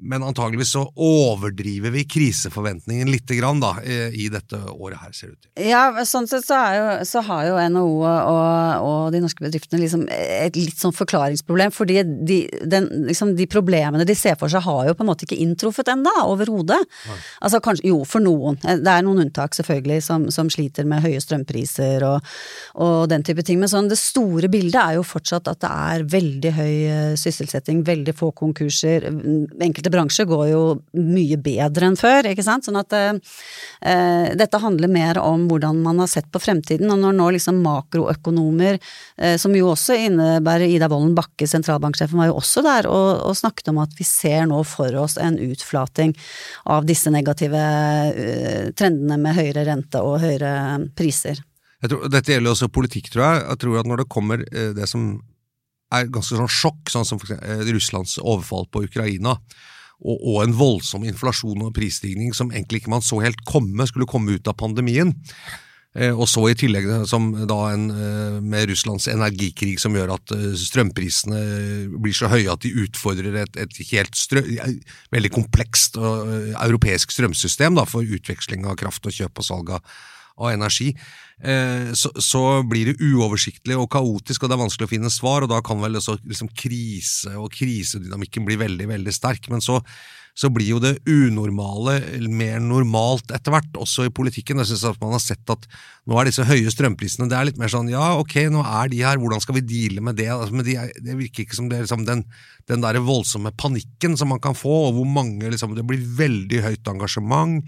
men 0.02 0.24
antageligvis 0.26 0.72
så 0.74 0.82
overdriver 0.96 1.94
vi 1.94 2.04
kriseforventningen 2.04 3.10
litt 3.10 3.30
grann 3.38 3.60
da, 3.62 3.74
i 3.82 4.28
dette 4.32 4.58
året 4.72 5.00
her, 5.02 5.12
ser 5.14 5.30
det 5.30 5.32
ut 5.32 5.46
til. 5.46 5.68
Ja, 5.70 5.82
sånn 6.08 6.28
sett 6.30 6.46
så, 6.46 6.58
jo, 6.76 6.86
så 7.08 7.22
har 7.26 7.46
jo 7.48 7.58
NHO 7.74 7.90
og, 8.02 8.86
og 8.86 9.12
de 9.14 9.22
norske 9.22 9.44
bedriftene 9.44 9.82
liksom 9.82 10.04
et 10.10 10.58
litt 10.58 10.80
sånn 10.80 10.94
forklaringsproblem, 10.96 11.72
fordi 11.74 12.00
de, 12.02 12.38
den, 12.68 12.88
liksom 13.08 13.34
de 13.38 13.46
problemene 13.50 14.06
de 14.08 14.16
ser 14.18 14.38
for 14.40 14.52
seg 14.52 14.64
har 14.66 14.88
jo 14.88 14.96
på 14.98 15.06
en 15.06 15.10
måte 15.12 15.26
ikke 15.26 15.38
inntruffet 15.42 15.92
ennå, 15.92 16.14
overhodet. 16.32 16.80
Altså 17.40 17.62
kanskje, 17.64 17.88
jo, 17.92 18.02
for 18.08 18.24
noen. 18.24 18.58
Det 18.62 18.90
er 18.90 19.04
noen 19.06 19.24
unntak 19.26 19.56
selvfølgelig 19.56 20.00
som, 20.04 20.26
som 20.34 20.50
sliter 20.52 20.88
med 20.88 21.04
høye 21.04 21.20
strømpriser 21.22 22.04
og, 22.08 22.32
og 22.82 23.06
den 23.12 23.24
type 23.26 23.44
ting, 23.46 23.60
men 23.62 23.70
sånn 23.70 23.90
det 23.90 24.00
store 24.00 24.50
bildet 24.52 24.80
er 24.82 24.98
jo 24.98 25.06
fortsatt 25.06 25.50
at 25.52 25.62
det 25.62 25.70
er 25.70 26.06
veldig 26.12 26.54
høy 26.56 26.72
eh, 26.72 27.14
sysselsetting, 27.20 27.82
veldig 27.86 28.14
få 28.18 28.32
konkurser. 28.36 29.08
Enkelte 29.08 29.91
bransjer 29.92 30.26
går 30.28 30.46
jo 30.50 30.62
mye 30.98 31.38
bedre 31.42 31.90
enn 31.90 31.98
før, 32.00 32.28
ikke 32.30 32.44
sant. 32.46 32.66
Sånn 32.66 32.80
at 32.80 32.94
eh, 32.96 33.12
eh, 33.88 34.32
dette 34.38 34.60
handler 34.62 34.90
mer 34.92 35.20
om 35.22 35.46
hvordan 35.50 35.82
man 35.84 36.02
har 36.02 36.10
sett 36.10 36.30
på 36.32 36.42
fremtiden, 36.42 36.90
og 36.92 37.02
når 37.02 37.16
nå 37.18 37.28
liksom 37.36 37.60
makroøkonomer, 37.64 38.80
eh, 39.18 39.36
som 39.40 39.54
jo 39.56 39.70
også 39.72 39.98
innebærer 40.08 40.68
Ida 40.68 40.90
Wolden 40.92 41.14
Bakke, 41.18 41.48
sentralbanksjefen, 41.50 42.20
var 42.20 42.32
jo 42.32 42.40
også 42.40 42.64
der 42.66 42.90
og, 42.90 43.22
og 43.28 43.38
snakket 43.38 43.72
om 43.72 43.82
at 43.84 43.94
vi 43.98 44.08
ser 44.08 44.48
nå 44.50 44.62
for 44.68 44.96
oss 45.02 45.18
en 45.20 45.38
utflating 45.42 46.16
av 46.72 46.88
disse 46.88 47.12
negative 47.12 47.62
eh, 47.62 48.68
trendene 48.78 49.20
med 49.20 49.38
høyere 49.38 49.66
rente 49.68 50.02
og 50.02 50.20
høyere 50.24 50.52
priser. 50.98 51.42
Tror, 51.82 52.06
dette 52.12 52.30
gjelder 52.30 52.54
også 52.54 52.70
politikk, 52.70 53.10
tror 53.10 53.24
jeg. 53.26 53.44
Jeg 53.48 53.60
tror 53.64 53.80
at 53.80 53.88
når 53.90 54.02
det 54.04 54.10
kommer 54.12 54.42
eh, 54.52 54.70
det 54.76 54.86
som 54.90 55.16
er 55.92 56.10
ganske 56.12 56.38
sånn 56.38 56.50
sjokk, 56.50 56.92
sånn 56.92 57.06
som 57.08 57.20
eh, 57.36 57.64
Russlands 57.72 58.16
overfall 58.22 58.68
på 58.70 58.84
Ukraina, 58.86 59.36
og, 60.02 60.18
og 60.18 60.38
en 60.42 60.54
voldsom 60.58 61.06
inflasjon 61.06 61.66
og 61.66 61.74
prisstigning 61.76 62.34
som 62.34 62.50
egentlig 62.52 62.82
ikke 62.82 62.94
man 62.94 63.04
så 63.04 63.20
helt 63.22 63.42
komme, 63.48 63.86
skulle 63.86 64.10
komme 64.10 64.34
ut 64.36 64.50
av 64.50 64.58
pandemien. 64.58 65.14
Eh, 65.92 66.12
Og 66.16 66.24
så 66.30 66.40
i 66.48 66.56
tillegg 66.56 66.86
en, 66.88 67.82
eh, 67.90 68.40
med 68.40 68.68
Russlands 68.70 69.08
energikrig 69.12 69.78
som 69.80 69.92
gjør 69.92 70.14
at 70.14 70.32
eh, 70.32 70.54
strømprisene 70.56 71.42
blir 72.00 72.16
så 72.16 72.30
høye 72.32 72.48
at 72.48 72.64
de 72.64 72.72
utfordrer 72.86 73.36
et, 73.42 73.58
et 73.60 73.82
helt 73.92 74.16
strø, 74.16 74.40
veldig 75.12 75.32
komplekst 75.34 76.00
europeisk 76.00 77.12
strømsystem 77.12 77.76
da, 77.76 77.84
for 77.84 78.02
utveksling 78.02 78.64
av 78.64 78.78
kraft 78.80 79.04
og 79.04 79.12
kjøp 79.12 79.44
og 79.44 79.44
salg 79.44 79.76
av, 79.76 80.00
energi, 80.48 80.88
så, 81.98 82.12
så 82.22 82.40
blir 82.68 82.92
det 82.92 83.02
uoversiktlig 83.02 83.74
og 83.74 83.88
kaotisk, 83.90 84.44
og 84.44 84.50
det 84.50 84.56
er 84.56 84.62
vanskelig 84.62 84.86
å 84.86 84.92
finne 84.92 85.10
svar, 85.10 85.42
og 85.42 85.50
da 85.50 85.58
kan 85.64 85.80
vel 85.82 85.98
også 85.98 86.18
liksom 86.22 86.52
krise 86.54 87.34
og 87.34 87.50
krisedynamikken 87.54 88.46
bli 88.46 88.58
veldig, 88.60 88.86
veldig 88.92 89.14
sterk. 89.14 89.48
Men 89.50 89.64
så, 89.64 89.80
så 90.38 90.48
blir 90.52 90.70
jo 90.70 90.78
det 90.80 90.94
unormale 91.08 91.98
mer 92.32 92.60
normalt 92.62 93.34
etter 93.34 93.52
hvert, 93.52 93.74
også 93.76 94.06
i 94.08 94.12
politikken. 94.14 94.62
Jeg 94.62 94.70
synes 94.70 94.86
at 94.94 95.02
man 95.02 95.12
har 95.16 95.22
sett 95.22 95.52
at 95.52 95.66
nå 96.08 96.16
er 96.18 96.28
disse 96.30 96.46
høye 96.48 96.72
strømprisene 96.72 97.28
det 97.30 97.36
er 97.36 97.48
litt 97.50 97.60
mer 97.60 97.72
sånn 97.72 97.90
ja, 97.92 98.14
ok, 98.20 98.38
nå 98.52 98.62
er 98.64 98.92
de 98.92 99.02
her, 99.04 99.20
hvordan 99.20 99.42
skal 99.44 99.58
vi 99.58 99.64
deale 99.66 100.04
med 100.04 100.16
det? 100.18 100.30
Altså, 100.32 100.56
men 100.56 100.66
de 100.66 100.78
er, 100.80 100.94
det 101.04 101.18
virker 101.20 101.44
ikke 101.44 101.58
som 101.58 101.68
det 101.70 101.78
er 101.78 101.86
liksom 101.86 102.06
den, 102.08 102.24
den 102.70 102.84
der 102.84 103.00
voldsomme 103.04 103.52
panikken 103.60 104.16
som 104.20 104.32
man 104.32 104.40
kan 104.42 104.56
få, 104.56 104.72
og 104.88 104.96
hvor 104.96 105.08
mange 105.08 105.52
liksom, 105.52 105.76
Det 105.76 105.84
blir 105.86 106.06
veldig 106.22 106.64
høyt 106.64 106.88
engasjement. 106.94 107.60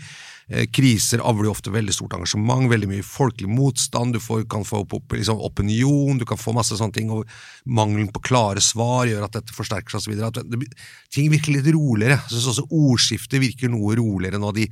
Eh, 0.49 0.67
kriser 0.69 1.23
avler 1.25 1.49
ofte 1.49 1.73
veldig 1.73 1.93
stort 1.97 2.15
engasjement, 2.19 2.69
veldig 2.69 2.89
mye 2.91 3.05
folkelig 3.07 3.49
motstand, 3.49 4.13
du 4.13 4.21
får, 4.21 4.43
kan 4.51 4.67
få 4.69 4.83
opp, 4.85 5.15
liksom, 5.17 5.41
opinion, 5.41 6.19
du 6.21 6.27
kan 6.29 6.41
få 6.41 6.53
masse 6.57 6.77
sånne 6.77 6.97
ting, 6.99 7.13
og 7.15 7.25
mangelen 7.65 8.11
på 8.13 8.21
klare 8.29 8.61
svar 8.65 9.09
gjør 9.09 9.25
at 9.25 9.39
dette 9.39 9.57
forsterker 9.57 9.97
seg 9.97 10.13
osv. 10.13 10.67
Ting 11.15 11.31
virker 11.33 11.57
litt 11.57 11.71
roligere. 11.73 12.19
Jeg 12.27 12.37
synes 12.37 12.51
også 12.53 12.67
ordskiftet 12.69 13.41
virker 13.41 13.73
noe 13.73 13.97
roligere 13.97 14.41
nå. 14.43 14.53
De, 14.57 14.69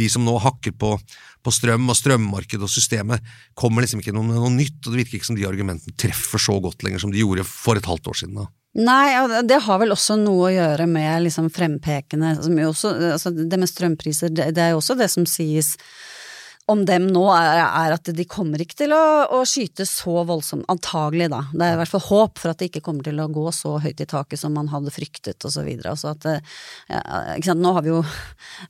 de 0.00 0.08
som 0.08 0.24
nå 0.24 0.38
hakker 0.40 0.72
på, 0.80 0.94
på 1.44 1.52
strøm 1.52 1.92
og 1.92 1.98
strømmarked 1.98 2.64
og 2.64 2.72
systemet, 2.72 3.26
kommer 3.58 3.84
liksom 3.84 4.00
ikke 4.00 4.16
noe, 4.16 4.24
noe 4.30 4.54
nytt, 4.54 4.80
og 4.86 4.94
det 4.94 5.02
virker 5.02 5.20
ikke 5.20 5.32
som 5.32 5.38
de 5.38 5.48
argumentene 5.48 6.00
treffer 6.00 6.40
så 6.40 6.56
godt 6.64 6.86
lenger 6.86 7.04
som 7.04 7.12
de 7.12 7.20
gjorde 7.20 7.44
for 7.48 7.76
et 7.76 7.92
halvt 7.92 8.12
år 8.14 8.22
siden. 8.22 8.40
da. 8.40 8.48
Nei, 8.78 9.42
det 9.50 9.56
har 9.64 9.80
vel 9.82 9.90
også 9.90 10.14
noe 10.20 10.46
å 10.46 10.52
gjøre 10.54 10.86
med 10.86 11.24
liksom 11.24 11.48
frempekende 11.50 12.36
som 12.38 12.54
jo 12.54 12.68
også, 12.70 12.92
altså 13.16 13.32
Det 13.34 13.58
med 13.58 13.70
strømpriser, 13.70 14.30
det, 14.30 14.52
det 14.54 14.62
er 14.62 14.76
jo 14.76 14.78
også 14.78 14.94
det 15.00 15.08
som 15.10 15.26
sies 15.26 15.72
om 16.70 16.84
dem 16.86 17.08
nå, 17.10 17.24
er, 17.34 17.60
er 17.66 17.94
at 17.96 18.10
de 18.14 18.26
kommer 18.28 18.62
ikke 18.62 18.78
til 18.82 18.94
å, 18.94 19.02
å, 19.36 19.42
skyte 19.48 19.86
så 19.88 20.22
voldsomt, 20.28 20.66
antagelig 20.70 21.30
da. 21.32 21.42
Det 21.52 21.66
er 21.66 21.74
i 21.74 21.80
hvert 21.80 21.92
fall 21.92 22.04
håp 22.06 22.40
for 22.40 22.52
at 22.52 22.60
det 22.60 22.70
ikke 22.70 22.84
kommer 22.86 23.06
til 23.06 23.20
å 23.22 23.28
gå 23.32 23.44
så 23.54 23.76
høyt 23.82 24.02
i 24.02 24.08
taket 24.08 24.40
som 24.40 24.54
man 24.56 24.70
hadde 24.72 24.92
fryktet 24.94 25.46
og 25.46 25.54
så 25.54 25.64
videre. 25.66 25.94
Altså 25.94 26.12
at, 26.14 26.26
ja, 26.90 27.02
ikke 27.36 27.50
sant? 27.50 27.64
Nå 27.64 27.74
har 27.76 27.86
vi 27.86 27.92
jo 27.92 28.00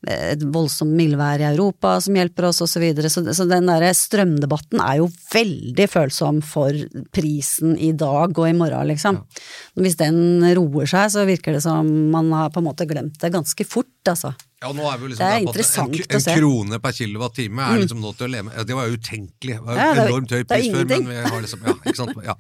et 0.09 0.45
voldsomt 0.55 0.97
mildvær 0.97 1.45
i 1.45 1.49
Europa 1.51 1.97
som 2.03 2.17
hjelper 2.17 2.49
oss 2.51 2.63
og 2.65 2.71
så 2.73 2.83
videre, 2.83 3.13
så, 3.13 3.25
så 3.37 3.47
den 3.51 3.69
derre 3.71 3.93
strømdebatten 3.97 4.83
er 4.85 5.01
jo 5.03 5.11
veldig 5.31 5.89
følsom 5.91 6.41
for 6.47 6.77
prisen 7.15 7.77
i 7.79 7.93
dag 7.93 8.33
og 8.33 8.47
i 8.49 8.57
morgen, 8.57 8.91
liksom. 8.91 9.21
Ja. 9.21 9.49
Hvis 9.85 9.99
den 10.01 10.45
roer 10.57 10.89
seg, 10.91 11.11
så 11.13 11.27
virker 11.29 11.57
det 11.57 11.65
som 11.65 11.89
man 12.13 12.31
har 12.35 12.53
på 12.55 12.63
en 12.63 12.71
måte 12.71 12.89
glemt 12.89 13.21
det 13.21 13.35
ganske 13.35 13.67
fort, 13.69 13.93
altså. 14.09 14.33
Ja, 14.61 14.75
nå 14.77 14.85
er 14.91 14.99
vi 15.01 15.09
liksom 15.09 15.25
det 15.25 15.33
er 15.33 15.47
interessant 15.47 15.95
en, 15.97 16.03
en, 16.05 16.21
en 16.21 16.37
krone 16.37 16.79
per 16.85 16.93
kilowattime 16.93 17.65
er 17.65 17.79
mm. 17.79 17.83
liksom 17.87 18.03
nå 18.05 18.11
til 18.13 18.27
å 18.27 18.31
leve 18.35 18.49
med. 18.51 18.59
Det 18.69 18.77
var 18.77 18.91
jo 18.91 18.99
utenkelig. 19.01 19.57
Det 19.57 19.65
var 19.65 19.81
ja, 19.81 19.87
enormt 20.05 20.35
høy 20.37 20.43
pris 20.51 20.69
før, 20.75 20.85
men 20.91 21.09
vi 21.09 21.23
har 21.25 21.41
liksom 21.47 21.65
Ja, 21.65 21.77
ikke 21.81 21.97
sant. 21.97 22.21
Ja. 22.27 22.37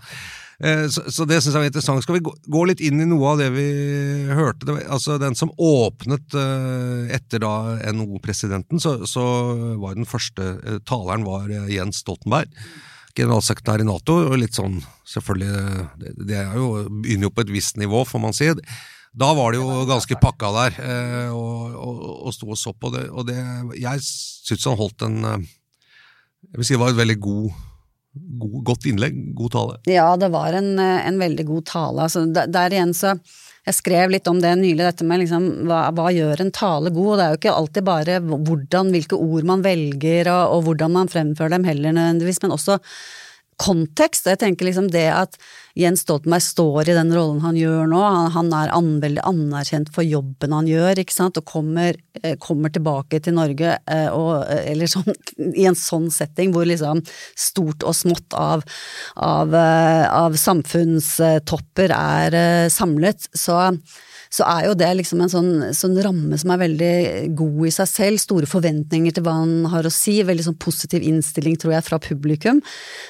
Eh, 0.60 0.82
så, 0.92 1.06
så, 1.08 1.24
det 1.24 1.38
syns 1.40 1.54
jeg 1.54 1.62
var 1.62 1.70
interessant. 1.70 2.04
Skal 2.04 2.18
vi 2.18 2.22
gå, 2.26 2.34
gå, 2.52 2.66
litt 2.68 2.82
inn 2.84 3.00
i 3.00 3.08
noe 3.08 3.32
av 3.32 3.40
det 3.40 3.48
vi 3.54 3.64
hørte? 4.36 4.68
Det, 4.68 4.76
altså 4.92 5.16
Den 5.22 5.38
som 5.38 5.54
åpnet 5.56 6.36
uh, 6.36 7.08
etter 7.16 7.40
da 7.40 7.54
NHO-presidenten, 7.88 8.82
så, 8.84 8.98
så, 9.08 9.24
var 9.80 9.96
den 9.96 10.08
første 10.08 10.52
uh, 10.60 10.76
taleren 10.84 11.24
var 11.24 11.48
Jens 11.72 12.04
Stoltenberg. 12.04 12.52
Generalsekretær 13.16 13.80
i 13.80 13.88
Nato, 13.88 14.20
og 14.28 14.36
litt 14.38 14.54
sånn 14.54 14.78
selvfølgelig 15.08 15.88
Det, 15.98 16.12
det 16.28 16.36
er 16.44 16.52
jo, 16.54 16.84
begynner 17.00 17.30
jo 17.30 17.34
på 17.34 17.48
et 17.48 17.56
visst 17.56 17.80
nivå, 17.80 18.04
får 18.06 18.28
man 18.28 18.36
si. 18.36 18.52
Da 19.10 19.32
var 19.34 19.50
det 19.52 19.58
jo 19.58 19.86
ganske 19.88 20.18
pakka 20.22 20.52
der, 20.54 20.76
eh, 20.84 21.32
og, 21.34 21.74
og, 21.74 21.96
og 22.28 22.34
sto 22.34 22.52
og 22.52 22.58
så 22.58 22.72
på 22.72 22.92
det. 22.94 23.08
Og 23.10 23.26
det, 23.26 23.38
jeg 23.80 24.04
syns 24.04 24.68
han 24.70 24.78
holdt 24.78 25.06
en 25.06 25.18
eh, 25.26 25.48
Jeg 26.50 26.60
vil 26.60 26.68
si 26.68 26.76
det 26.76 26.80
var 26.80 26.94
et 26.94 27.00
veldig 27.00 27.16
god, 27.20 27.48
god, 28.14 28.56
godt 28.70 28.86
innlegg, 28.86 29.18
god 29.36 29.54
tale. 29.56 29.78
Ja, 29.90 30.08
det 30.20 30.30
var 30.30 30.54
en, 30.54 30.72
eh, 30.78 31.06
en 31.08 31.18
veldig 31.18 31.46
god 31.48 31.66
tale. 31.72 32.06
Altså, 32.06 32.22
der, 32.30 32.52
der, 32.54 32.76
igjen 32.76 32.94
så 32.94 33.16
Jeg 33.66 33.76
skrev 33.76 34.14
litt 34.14 34.30
om 34.30 34.38
det 34.40 34.54
nylig, 34.56 34.80
dette 34.86 35.04
med 35.04 35.20
liksom, 35.24 35.48
hva, 35.68 35.82
hva, 35.92 36.06
gjør 36.14 36.46
en 36.46 36.54
tale 36.54 36.94
god? 36.94 37.10
Og 37.10 37.18
det 37.18 37.24
er 37.24 37.34
jo 37.34 37.40
ikke 37.40 37.56
alltid 37.56 37.88
bare 37.90 38.20
hvordan, 38.30 38.94
hvilke 38.94 39.18
ord 39.18 39.50
man 39.50 39.66
velger, 39.66 40.30
og, 40.32 40.54
og 40.54 40.68
hvordan 40.68 40.94
man 41.00 41.10
fremfører 41.10 41.58
dem 41.58 41.66
heller 41.66 41.98
nødvendigvis, 41.98 42.40
men 42.46 42.54
også 42.54 42.78
kontekst. 43.60 44.28
Jeg 44.30 44.40
tenker 44.40 44.68
liksom 44.68 44.88
det 44.92 45.06
at 45.12 45.36
Jens 45.78 46.02
Stoltenberg 46.04 46.42
står 46.42 46.90
i 46.90 46.96
den 46.96 47.12
rollen 47.14 47.42
han 47.44 47.58
gjør 47.58 47.86
nå, 47.90 48.00
han, 48.00 48.30
han 48.34 48.50
er 48.56 48.72
an, 48.74 48.90
veldig 49.02 49.22
anerkjent 49.28 49.92
for 49.94 50.06
jobben 50.06 50.54
han 50.56 50.68
gjør, 50.68 51.02
ikke 51.02 51.14
sant, 51.14 51.38
og 51.38 51.46
kommer, 51.48 51.98
eh, 52.22 52.36
kommer 52.42 52.72
tilbake 52.74 53.20
til 53.22 53.36
Norge 53.36 53.76
eh, 53.78 54.08
og, 54.08 54.46
eh, 54.50 54.64
eller 54.72 54.90
sånn, 54.90 55.12
i 55.60 55.68
en 55.70 55.78
sånn 55.78 56.08
setting 56.14 56.54
hvor 56.54 56.68
liksom 56.68 57.04
stort 57.38 57.86
og 57.86 57.96
smått 57.96 58.36
av, 58.38 58.64
av, 59.20 59.54
av 59.54 60.38
samfunnstopper 60.40 61.94
er 61.94 62.40
samlet, 62.72 63.28
så 63.36 63.60
så 64.30 64.46
er 64.46 64.68
jo 64.68 64.76
det 64.78 64.88
liksom 64.94 65.24
en 65.24 65.32
sånn, 65.32 65.50
sånn, 65.74 65.96
ramme 66.04 66.36
som 66.38 66.52
er 66.54 66.60
veldig 66.62 66.94
god 67.38 67.64
i 67.66 67.72
seg 67.74 67.88
selv. 67.90 68.20
Store 68.22 68.46
forventninger 68.46 69.16
til 69.16 69.24
hva 69.26 69.34
han 69.40 69.66
har 69.72 69.86
å 69.86 69.90
si. 69.90 70.20
Veldig 70.26 70.46
sånn 70.46 70.58
positiv 70.62 71.02
innstilling, 71.06 71.56
tror 71.58 71.74
jeg, 71.74 71.86
fra 71.88 71.98
publikum. 72.02 72.60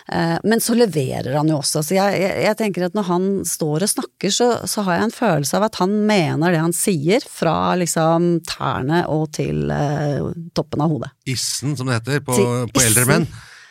Eh, 0.08 0.38
men 0.48 0.64
så 0.64 0.78
leverer 0.78 1.36
han 1.36 1.52
jo 1.52 1.58
også. 1.60 1.84
Så 1.84 1.98
jeg, 1.98 2.22
jeg, 2.22 2.38
jeg 2.46 2.58
tenker 2.62 2.88
at 2.88 2.96
når 2.96 3.08
han 3.10 3.28
står 3.44 3.84
og 3.84 3.92
snakker, 3.92 4.32
så, 4.32 4.48
så, 4.64 4.86
har 4.86 4.96
jeg 4.96 5.10
en 5.10 5.18
følelse 5.18 5.60
av 5.60 5.68
at 5.68 5.76
han 5.82 5.92
mener 6.08 6.56
det 6.56 6.64
han 6.64 6.76
sier, 6.76 7.28
fra 7.28 7.76
liksom 7.76 8.32
tærne 8.48 9.04
og 9.12 9.28
til 9.36 9.68
eh, 9.76 10.24
toppen 10.56 10.86
av 10.86 10.96
hodet. 10.96 11.12
Issen, 11.28 11.76
som 11.76 11.90
det 11.90 12.00
heter 12.00 12.24
på, 12.24 12.40
på 12.72 12.86
eldre 12.88 13.08
menn. 13.12 13.28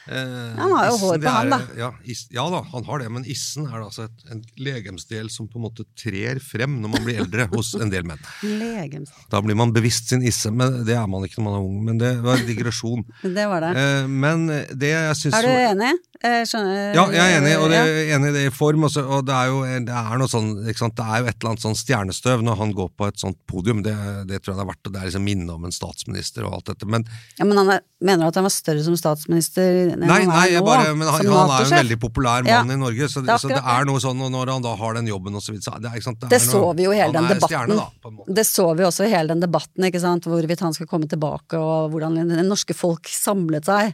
Eh, 0.09 0.57
han 0.57 0.71
har 0.73 0.87
jo 0.89 0.95
hår 1.03 1.19
på 1.21 1.31
han, 1.33 1.51
da. 1.53 1.59
Ja, 1.77 1.89
is, 2.01 2.23
ja, 2.33 2.47
da, 2.49 2.63
han 2.71 2.85
har 2.87 3.03
det, 3.03 3.09
men 3.13 3.25
issen 3.29 3.67
er 3.69 3.83
altså 3.83 4.07
et, 4.07 4.23
en 4.33 4.41
legemsdel 4.57 5.29
som 5.29 5.45
på 5.49 5.59
en 5.59 5.67
måte 5.67 5.85
trer 5.99 6.41
frem 6.41 6.79
når 6.81 6.93
man 6.95 7.05
blir 7.05 7.21
eldre 7.21 7.45
hos 7.53 7.75
en 7.77 7.93
del 7.93 8.07
menn. 8.09 8.21
Legems. 8.41 9.13
Da 9.29 9.43
blir 9.45 9.59
man 9.59 9.73
bevisst 9.75 10.09
sin 10.09 10.25
isse, 10.25 10.49
men 10.49 10.81
det 10.87 10.97
er 10.97 11.05
man 11.11 11.27
ikke 11.27 11.43
når 11.43 11.47
man 11.49 11.57
er 11.59 11.67
ung. 11.67 11.79
Men 11.85 12.01
det 12.01 12.13
var 12.25 12.41
en 12.41 12.49
digresjon. 12.49 13.05
det 13.37 13.45
var 13.51 13.67
det. 13.67 13.73
Eh, 13.77 14.09
men 14.09 14.47
det 14.49 14.93
jeg 14.95 15.19
syns 15.21 15.37
Er 15.37 15.45
du 15.45 15.53
enig? 15.57 15.95
Skjønner, 16.19 16.89
ja, 16.97 17.03
jeg 17.15 17.21
er 17.23 17.37
enig, 17.37 17.51
og 17.55 17.69
det 17.71 17.77
er 17.79 18.09
enig 18.17 18.33
i 18.33 18.35
det 18.35 18.41
i 18.49 18.51
form. 18.51 18.83
Også, 18.89 19.05
og 19.07 19.21
det 19.29 19.35
er 19.37 19.53
jo 19.53 19.61
det 19.87 19.93
er 19.95 20.19
noe 20.19 20.27
sånn, 20.27 20.49
ikke 20.67 20.81
sant? 20.81 20.97
det 20.97 21.05
er 21.05 21.21
jo 21.21 21.29
et 21.29 21.37
eller 21.37 21.53
annet 21.53 21.63
sånn 21.63 21.77
stjernestøv 21.79 22.43
når 22.43 22.59
han 22.59 22.73
går 22.75 22.89
på 22.99 23.07
et 23.07 23.21
sånt 23.21 23.39
podium. 23.47 23.79
Det, 23.85 23.93
det 24.27 24.41
tror 24.41 24.51
jeg 24.51 24.59
det 24.59 24.65
er 24.65 24.71
verdt, 24.73 24.89
og 24.89 24.95
det 24.95 24.99
er 24.99 25.07
liksom 25.07 25.23
minne 25.29 25.55
om 25.55 25.69
en 25.69 25.75
statsminister 25.75 26.49
og 26.49 26.57
alt 26.57 26.73
dette. 26.73 26.89
Men, 26.91 27.07
ja, 27.39 27.47
men 27.47 27.61
han 27.61 27.71
er, 27.77 27.85
mener 28.03 28.25
du 28.25 28.33
at 28.33 28.41
han 28.41 28.49
var 28.49 28.55
større 28.57 28.83
som 28.83 28.97
statsminister 28.99 29.95
enn 30.03 30.11
nei, 30.11 30.19
han 30.23 30.31
nei, 30.31 30.45
er 30.53 30.63
nå? 30.63 30.67
Bare, 30.69 30.93
men 30.95 31.07
han, 31.09 31.31
han, 31.33 31.53
er 31.55 31.63
jo 31.63 31.69
en 31.69 31.75
veldig 31.79 31.97
populær 32.01 32.45
mann 32.47 32.71
ja, 32.71 32.77
i 32.77 32.79
Norge, 32.79 33.09
så 33.11 33.23
det, 33.25 33.35
så 33.41 33.51
det, 33.51 33.59
er 33.59 33.89
noe 33.89 34.01
sånn 34.03 34.23
og 34.25 34.31
når 34.33 34.53
han 34.55 34.65
da 34.65 34.75
har 34.79 34.97
den 34.99 35.09
jobben 35.11 35.35
og 35.39 35.43
så 35.45 35.55
videre, 35.55 35.81
det, 35.83 35.91
sant, 36.05 36.21
det, 36.23 36.31
det 36.33 36.41
så 36.43 36.63
vi 36.77 36.87
jo 36.87 36.95
hele 36.95 37.13
den 37.15 37.29
debatten. 37.29 37.49
Stjerne, 37.49 37.77
da, 37.81 38.31
det 38.39 38.47
så 38.47 38.69
vi 38.79 38.87
også 38.87 39.07
i 39.07 39.11
hele 39.13 39.33
den 39.33 39.43
debatten, 39.43 39.89
ikke 39.89 40.03
sant, 40.03 40.29
hvorvidt 40.29 40.63
han 40.65 40.75
skal 40.77 40.89
komme 40.89 41.09
tilbake, 41.11 41.59
og 41.59 41.93
hvordan 41.93 42.19
det 42.31 42.47
norske 42.47 42.77
folk 42.77 43.11
samlet 43.11 43.69
seg 43.69 43.93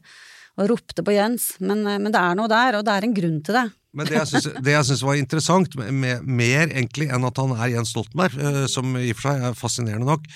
og 0.55 0.69
ropte 0.71 1.03
på 1.03 1.15
Jens, 1.15 1.53
men, 1.59 1.83
eh, 1.87 1.99
men, 1.99 2.11
det 2.13 2.21
er 2.21 2.37
noe 2.37 2.51
der, 2.51 2.79
og 2.79 2.85
det 2.87 2.93
er 2.95 3.07
en 3.07 3.15
grunn 3.15 3.41
til 3.45 3.57
det. 3.59 3.65
Men 3.95 4.09
det 4.09 4.73
jeg 4.73 4.87
syns 4.87 5.03
var 5.07 5.19
interessant, 5.19 5.75
med, 5.79 6.23
mer 6.27 6.67
egentlig 6.67 7.07
enn 7.15 7.27
at 7.27 7.39
han 7.39 7.55
er 7.55 7.73
Jens 7.77 7.93
Stoltenberg, 7.95 8.35
eh, 8.39 8.61
som 8.71 8.95
i 8.99 9.11
og 9.11 9.19
for 9.19 9.29
seg 9.29 9.47
er 9.49 9.59
fascinerende 9.59 10.09
nok, 10.09 10.27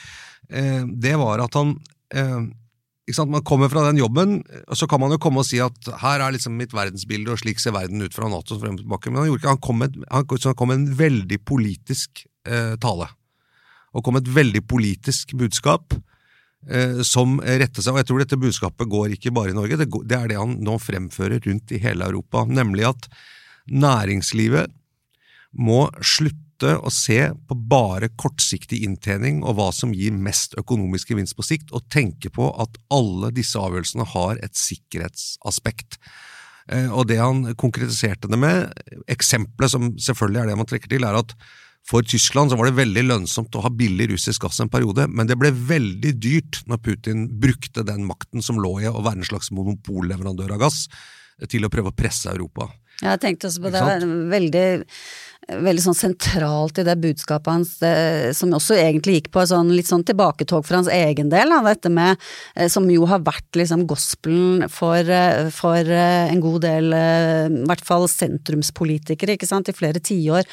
eh, 0.49 0.83
det 0.87 1.15
var 1.19 1.43
at 1.45 1.59
han 1.59 1.77
man 3.29 3.45
kommer 3.47 3.71
fra 3.71 3.85
den 3.87 4.01
jobben, 4.01 4.39
og 4.67 4.77
så 4.77 4.87
kan 4.89 5.01
man 5.01 5.13
jo 5.15 5.19
komme 5.21 5.41
og 5.41 5.47
si 5.47 5.61
at 5.63 5.89
her 6.01 6.21
er 6.21 6.35
liksom 6.35 6.57
mitt 6.59 6.75
verdensbilde, 6.75 7.33
og 7.33 7.41
slik 7.41 7.61
ser 7.61 7.73
verden 7.75 8.03
ut 8.05 8.15
fra 8.15 8.29
Nato. 8.29 8.59
Frem 8.61 8.77
og 8.77 8.83
tilbake. 8.83 9.09
Men 9.09 9.23
han, 9.23 9.31
gjorde 9.31 9.41
ikke, 9.41 9.55
han, 9.55 9.63
kom 9.63 9.81
med, 9.81 9.97
han, 10.11 10.53
kom 10.59 10.71
med 10.71 10.81
en 10.81 10.91
veldig 10.99 11.39
politisk 11.47 12.25
eh, 12.45 12.75
tale. 12.81 13.09
Og 13.93 14.05
kom 14.05 14.19
med 14.19 14.27
et 14.27 14.35
veldig 14.35 14.63
politisk 14.69 15.33
budskap 15.39 15.97
Eh, 16.67 16.99
som 17.07 17.37
retter 17.39 17.79
seg, 17.79 17.93
og 17.93 18.01
jeg 18.01 18.07
tror 18.09 18.19
dette 18.19 18.39
budskapet 18.39 18.89
går 18.91 19.13
ikke 19.15 19.31
bare 19.31 19.53
i 19.53 19.55
Norge, 19.55 19.77
det, 19.79 19.87
det 19.87 20.17
er 20.17 20.27
det 20.27 20.39
han 20.41 20.57
nå 20.59 20.75
fremfører 20.83 21.39
rundt 21.45 21.71
i 21.71 21.79
hele 21.79 22.09
Europa, 22.11 22.43
nemlig 22.43 22.89
at 22.89 23.07
næringslivet 23.71 24.73
må 25.55 25.85
slutte 26.03 26.48
å 26.67 26.91
se 26.93 27.19
på 27.47 27.57
bare 27.71 28.11
kortsiktig 28.19 28.81
inntjening 28.85 29.43
og 29.43 29.55
hva 29.59 29.69
som 29.75 29.93
gir 29.95 30.15
mest 30.15 30.57
økonomisk 30.59 31.13
gevinst 31.13 31.37
på 31.37 31.45
sikt, 31.45 31.71
og 31.71 31.87
tenke 31.91 32.31
på 32.33 32.49
at 32.61 32.75
alle 32.93 33.31
disse 33.35 33.59
avgjørelsene 33.59 34.07
har 34.13 34.41
et 34.43 34.57
sikkerhetsaspekt. 34.59 35.99
Eh, 36.69 36.89
og 36.91 37.07
det 37.09 37.21
han 37.21 37.55
konkretiserte 37.59 38.29
det 38.29 38.39
med, 38.39 38.69
eksempelet 39.09 39.73
som 39.73 39.91
selvfølgelig 39.97 40.43
er 40.43 40.51
det 40.51 40.59
man 40.59 40.69
trekker 40.69 40.91
til, 40.91 41.07
er 41.07 41.21
at 41.21 41.35
for 41.89 42.05
Tyskland 42.05 42.51
så 42.51 42.57
var 42.59 42.69
det 42.69 42.77
veldig 42.77 43.05
lønnsomt 43.07 43.55
å 43.57 43.63
ha 43.63 43.71
billig 43.73 44.11
russisk 44.11 44.43
gass 44.45 44.59
en 44.61 44.69
periode, 44.69 45.07
men 45.09 45.29
det 45.29 45.39
ble 45.39 45.49
veldig 45.53 46.11
dyrt 46.21 46.59
når 46.69 46.83
Putin 46.85 47.23
brukte 47.41 47.85
den 47.87 48.03
makten 48.05 48.45
som 48.45 48.59
lå 48.61 48.75
i 48.83 48.89
å 48.89 48.99
være 48.99 49.23
en 49.23 49.29
slags 49.31 49.49
monopolleverandør 49.55 50.53
av 50.57 50.67
gass, 50.67 50.83
til 51.49 51.65
å 51.65 51.71
prøve 51.71 51.93
å 51.93 51.95
presse 51.95 52.29
Europa. 52.29 52.67
Jeg 52.99 53.21
tenkte 53.23 53.47
også 53.47 53.63
på 53.63 53.71
det, 53.71 53.81
veldig 54.33 54.65
veldig 55.49 55.83
sånn 55.83 55.97
sentralt 55.97 56.79
i 56.81 56.85
det 56.85 56.95
budskapet 57.01 57.49
hans, 57.51 57.71
det, 57.81 58.33
som 58.37 58.53
også 58.55 58.77
egentlig 58.77 59.17
gikk 59.17 59.29
på 59.33 59.45
sånn, 59.49 59.71
litt 59.73 59.89
sånn 59.89 60.05
tilbaketog 60.07 60.65
for 60.65 60.79
hans 60.79 60.89
egen 60.93 61.31
del, 61.31 61.51
da, 61.53 61.61
dette 61.65 61.91
med, 61.93 62.19
eh, 62.55 62.69
som 62.71 62.87
jo 62.91 63.07
har 63.09 63.23
vært 63.25 63.57
liksom 63.57 63.85
gospelen 63.89 64.67
for, 64.71 64.99
eh, 64.99 65.49
for 65.53 65.79
eh, 65.79 66.29
en 66.29 66.43
god 66.43 66.61
del, 66.65 66.93
i 66.93 67.65
hvert 67.69 67.85
fall 67.85 68.07
sentrumspolitikere, 68.11 69.37
ikke 69.37 69.49
sant, 69.49 69.69
i 69.69 69.75
flere 69.75 70.01
tiår, 70.03 70.47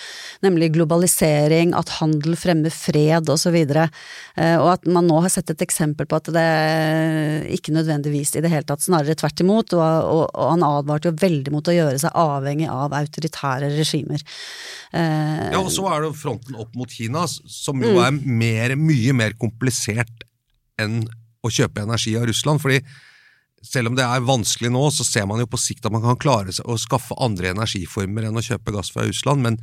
nemlig 0.47 0.73
globalisering, 0.77 1.75
at 1.77 1.97
handel 2.01 2.37
fremmer 2.39 2.73
fred 2.75 3.29
og 3.33 3.41
så 3.41 3.53
videre, 3.55 3.89
og 4.37 4.69
at 4.71 4.87
man 4.91 5.07
nå 5.09 5.19
har 5.25 5.33
sett 5.33 5.51
et 5.53 5.63
eksempel 5.65 6.09
på 6.09 6.19
at 6.19 6.29
det 6.35 6.47
ikke 7.57 7.75
nødvendigvis 7.75 8.35
i 8.37 8.43
det 8.45 8.51
hele 8.53 8.67
tatt, 8.69 8.85
snarere 8.85 9.17
tvert 9.19 9.43
imot, 9.45 9.77
og, 9.77 9.83
og, 9.83 10.25
og 10.31 10.51
han 10.53 10.67
advarte 10.67 11.11
jo 11.11 11.19
veldig 11.21 11.55
mot 11.55 11.71
å 11.71 11.77
gjøre 11.77 12.01
seg 12.03 12.17
avhengig 12.21 12.69
av 12.73 12.95
autoritære 12.97 13.73
regimer. 13.77 14.23
Eh, 14.97 15.51
ja, 15.53 15.61
og 15.61 15.71
så 15.73 15.85
er 15.93 16.05
det 16.05 16.15
fronten 16.17 16.57
opp 16.59 16.73
mot 16.79 16.91
Kina, 16.91 17.27
som 17.29 17.83
jo 17.85 17.99
er 18.01 18.15
mer, 18.15 18.77
mye 18.81 19.15
mer 19.17 19.37
komplisert 19.41 20.25
enn 20.81 21.03
å 21.45 21.53
kjøpe 21.53 21.85
energi 21.85 22.17
av 22.19 22.27
Russland. 22.31 22.63
fordi 22.63 22.81
selv 23.67 23.91
om 23.91 23.97
det 23.99 24.05
er 24.05 24.23
vanskelig 24.27 24.71
nå, 24.71 24.85
så 24.95 25.05
ser 25.07 25.27
man 25.27 25.41
jo 25.43 25.49
på 25.51 25.59
sikt 25.59 25.87
at 25.87 25.95
man 25.95 26.05
kan 26.05 26.21
klare 26.21 26.55
seg 26.55 26.69
å 26.71 26.79
skaffe 26.79 27.17
andre 27.23 27.51
energiformer 27.55 28.29
enn 28.29 28.39
å 28.39 28.45
kjøpe 28.45 28.75
gass 28.75 28.93
fra 28.95 29.07
Russland, 29.09 29.43
men, 29.43 29.59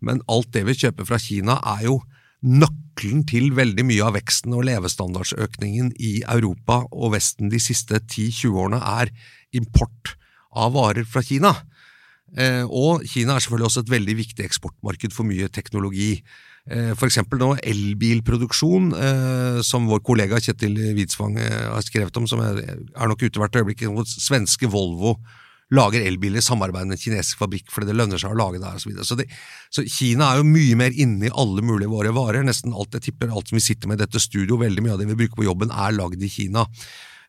men 0.00 0.22
alt 0.30 0.52
det 0.54 0.64
vi 0.68 0.76
kjøper 0.84 1.08
fra 1.08 1.18
Kina 1.20 1.58
er 1.76 1.88
jo 1.88 1.98
nøkkelen 2.46 3.24
til 3.28 3.50
veldig 3.56 3.84
mye 3.84 4.06
av 4.06 4.14
veksten 4.16 4.54
og 4.56 4.64
levestandardsøkningen 4.68 5.92
i 6.00 6.20
Europa 6.22 6.82
og 6.88 7.14
Vesten 7.16 7.50
de 7.52 7.60
siste 7.60 8.00
10-20 8.00 8.54
årene 8.54 8.80
er 9.02 9.12
import 9.56 10.14
av 10.56 10.72
varer 10.76 11.04
fra 11.08 11.22
Kina. 11.24 11.52
Eh, 12.38 12.62
og 12.66 13.02
Kina 13.10 13.34
er 13.34 13.42
selvfølgelig 13.42 13.70
også 13.70 13.84
et 13.84 13.92
veldig 13.96 14.16
viktig 14.20 14.46
eksportmarked 14.46 15.14
for 15.14 15.26
mye 15.26 15.50
teknologi. 15.50 16.12
Eh, 16.70 16.92
for 16.94 17.08
eksempel 17.08 17.40
nå 17.40 17.50
elbilproduksjon, 17.58 18.92
eh, 18.94 19.60
som 19.66 19.88
vår 19.90 20.02
kollega 20.06 20.40
Kjetil 20.42 20.76
Widsvang 20.98 21.38
har 21.40 21.82
skrevet 21.86 22.16
om, 22.20 22.28
som 22.30 22.42
er, 22.44 22.62
nok 22.94 23.22
ute 23.22 23.42
hvert 23.42 23.62
øyeblikk. 23.62 23.86
Svenske 24.06 24.70
Volvo 24.70 25.16
lager 25.70 26.02
elbiler 26.02 26.42
i 26.42 26.42
samarbeid 26.42 26.88
med 26.88 26.96
en 26.96 27.00
kinesisk 27.00 27.38
fabrikk 27.38 27.68
fordi 27.70 27.92
det 27.92 27.94
lønner 27.94 28.18
seg 28.18 28.32
å 28.32 28.38
lage 28.38 28.58
der 28.62 28.78
osv. 28.78 28.90
Så, 29.06 29.14
så, 29.14 29.26
så 29.70 29.84
Kina 29.86 30.32
er 30.32 30.40
jo 30.40 30.48
mye 30.48 30.78
mer 30.78 30.94
inne 30.94 31.28
i 31.28 31.34
alle 31.34 31.62
mulige 31.62 31.92
våre 31.92 32.14
varer. 32.14 32.42
Nesten 32.46 32.74
alt 32.74 32.96
jeg 32.98 33.10
tipper, 33.10 33.30
alt 33.30 33.50
som 33.50 33.58
vi 33.58 33.62
sitter 33.64 33.90
med 33.90 34.00
i 34.00 34.04
dette 34.04 34.22
studio, 34.22 34.58
veldig 34.58 34.82
mye 34.86 34.96
av 34.96 35.02
det 35.02 35.06
vi 35.12 35.18
bruker 35.22 35.38
på 35.38 35.46
jobben, 35.46 35.70
er 35.70 35.94
lagd 35.94 36.22
i 36.26 36.30
Kina. 36.30 36.66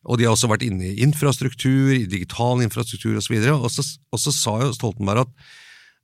Og 0.02 0.18
de 0.18 0.26
har 0.26 0.34
også 0.34 0.50
vært 0.50 0.64
inne 0.66 0.90
i 0.90 1.02
infrastruktur, 1.04 1.92
i 1.94 2.06
digital 2.10 2.62
infrastruktur 2.64 3.18
osv. 3.20 3.36
Og, 3.54 3.68
så 3.70 3.84
og 4.10 4.22
så 4.22 4.34
sa 4.34 4.56
jo 4.64 4.72
Stoltenberg 4.74 5.26
at 5.26 5.52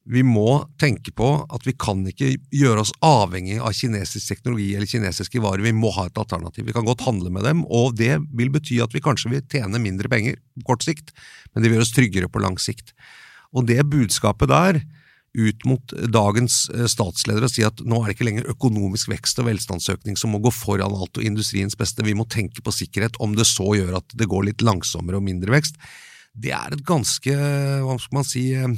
vi 0.09 0.23
må 0.25 0.63
tenke 0.81 1.13
på 1.13 1.27
at 1.53 1.67
vi 1.69 1.75
kan 1.77 2.01
ikke 2.09 2.31
gjøre 2.55 2.81
oss 2.81 2.95
avhengig 3.05 3.59
av 3.61 3.75
kinesisk 3.77 4.31
teknologi 4.31 4.71
eller 4.73 4.89
kinesiske 4.89 5.43
varer, 5.45 5.67
vi 5.67 5.75
må 5.77 5.91
ha 5.99 6.07
et 6.09 6.21
alternativ. 6.21 6.65
Vi 6.65 6.73
kan 6.77 6.87
godt 6.87 7.05
handle 7.05 7.33
med 7.35 7.45
dem, 7.45 7.61
og 7.67 7.99
det 7.99 8.15
vil 8.39 8.53
bety 8.55 8.79
at 8.81 8.95
vi 8.97 9.05
kanskje 9.05 9.35
vil 9.35 9.45
tjene 9.53 9.83
mindre 9.83 10.09
penger 10.09 10.39
på 10.57 10.71
kort 10.71 10.87
sikt, 10.87 11.13
men 11.53 11.61
det 11.61 11.69
vil 11.69 11.77
gjøre 11.77 11.89
oss 11.89 11.97
tryggere 11.97 12.33
på 12.33 12.41
lang 12.41 12.57
sikt. 12.63 12.95
Og 13.53 13.69
det 13.69 13.85
budskapet 13.91 14.49
der, 14.49 14.81
ut 15.37 15.65
mot 15.69 15.95
dagens 16.13 16.61
eh, 16.75 16.87
statsledere 16.91 17.49
og 17.49 17.53
si 17.53 17.65
at 17.67 17.83
nå 17.85 18.01
er 18.01 18.11
det 18.11 18.17
ikke 18.17 18.29
lenger 18.29 18.51
økonomisk 18.53 19.11
vekst 19.13 19.41
og 19.43 19.49
velstandsøkning 19.51 20.19
som 20.19 20.33
må 20.35 20.41
gå 20.43 20.53
foran 20.55 20.97
alt 20.97 21.21
og 21.21 21.27
industriens 21.27 21.77
beste, 21.79 22.07
vi 22.07 22.17
må 22.17 22.27
tenke 22.31 22.65
på 22.65 22.75
sikkerhet, 22.75 23.19
om 23.21 23.37
det 23.37 23.49
så 23.49 23.67
gjør 23.77 23.99
at 24.01 24.17
det 24.19 24.29
går 24.31 24.49
litt 24.49 24.65
langsommere 24.65 25.21
og 25.21 25.27
mindre 25.29 25.55
vekst, 25.59 25.81
det 26.39 26.53
er 26.55 26.75
et 26.75 26.85
ganske, 26.87 27.35
hva 27.85 27.99
skal 28.01 28.21
man 28.21 28.27
si, 28.27 28.45
eh, 28.57 28.69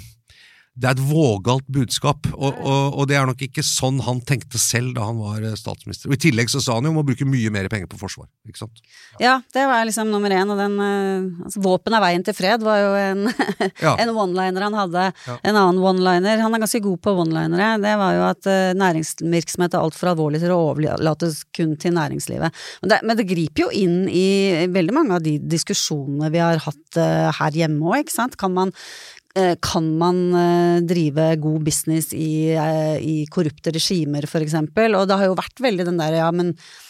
det 0.80 0.88
er 0.88 0.96
et 0.96 1.02
vågalt 1.04 1.66
budskap, 1.68 2.24
og, 2.32 2.56
og, 2.56 2.94
og, 2.94 3.02
det 3.10 3.18
er 3.18 3.26
nok 3.28 3.42
ikke 3.44 3.64
sånn 3.66 3.98
han 4.06 4.22
tenkte 4.24 4.56
selv 4.60 4.94
da 4.96 5.04
han 5.10 5.18
var 5.20 5.42
eh, 5.44 5.56
statsminister. 5.58 6.08
Og 6.08 6.16
I 6.16 6.20
tillegg 6.24 6.48
så 6.48 6.62
sa 6.64 6.78
han 6.78 6.88
jo 6.88 6.94
om 6.94 7.02
å 7.02 7.04
bruke 7.04 7.26
mye 7.28 7.52
mer 7.52 7.68
penger 7.72 7.90
på 7.90 7.98
forsvar. 8.00 8.30
ikke 8.48 8.62
sant? 8.62 8.80
Ja, 9.20 9.36
det 9.52 9.66
var 9.68 9.84
liksom 9.84 10.08
nummer 10.08 10.32
én. 10.32 10.48
Og 10.48 10.56
den 10.56 10.78
uh, 10.80 11.44
altså, 11.44 11.60
'Våpen 11.60 11.96
er 11.96 12.04
veien 12.04 12.24
til 12.24 12.36
fred' 12.36 12.64
var 12.64 12.80
jo 12.80 12.94
en, 12.96 13.28
ja. 13.84 13.92
en 13.92 14.14
one-liner 14.14 14.66
han 14.70 14.78
hadde. 14.78 15.04
Ja. 15.28 15.36
En 15.52 15.60
annen 15.60 15.82
one-liner 15.84 16.40
Han 16.40 16.56
er 16.56 16.64
ganske 16.64 16.82
god 16.88 17.02
på 17.04 17.16
one-linere. 17.26 17.74
Det 17.84 17.94
var 18.00 18.16
jo 18.16 18.24
at 18.30 18.48
uh, 18.48 18.72
næringsvirksomhet 18.80 19.76
er 19.76 19.84
altfor 19.84 20.14
alvorlig 20.14 20.40
til 20.40 20.56
å 20.56 20.60
overlates 20.70 21.42
kun 21.56 21.76
til 21.80 21.96
næringslivet. 21.98 22.64
Men 22.80 22.94
det, 22.94 23.02
men 23.04 23.20
det, 23.20 23.28
griper 23.30 23.66
jo 23.66 23.70
inn 23.76 24.08
i 24.08 24.66
veldig 24.72 24.96
mange 24.96 25.20
av 25.20 25.24
de 25.28 25.36
diskusjonene 25.44 26.32
vi 26.32 26.40
har 26.40 26.58
hatt 26.64 26.98
her 27.36 27.54
hjemme 27.54 27.84
òg, 27.84 28.00
ikke 28.02 28.16
sant. 28.16 28.34
Kan 28.40 28.56
man, 28.56 28.72
Eh, 28.72 29.19
kan 29.62 29.86
man 29.98 30.16
eh, 30.34 30.82
drive 30.82 31.36
god 31.38 31.62
business 31.62 32.14
i, 32.16 32.50
eh, 32.50 32.96
i 32.98 33.16
korrupte 33.30 33.70
regimer, 33.70 34.26
for 34.26 34.42
eksempel? 34.42 34.96
Og 34.98 35.06
det 35.06 35.18
har 35.20 35.30
jo 35.30 35.38
vært 35.38 35.62
veldig 35.62 35.86
den 35.86 36.00
der, 36.02 36.18
ja, 36.18 36.30
men 36.34 36.54
eh, 36.54 36.89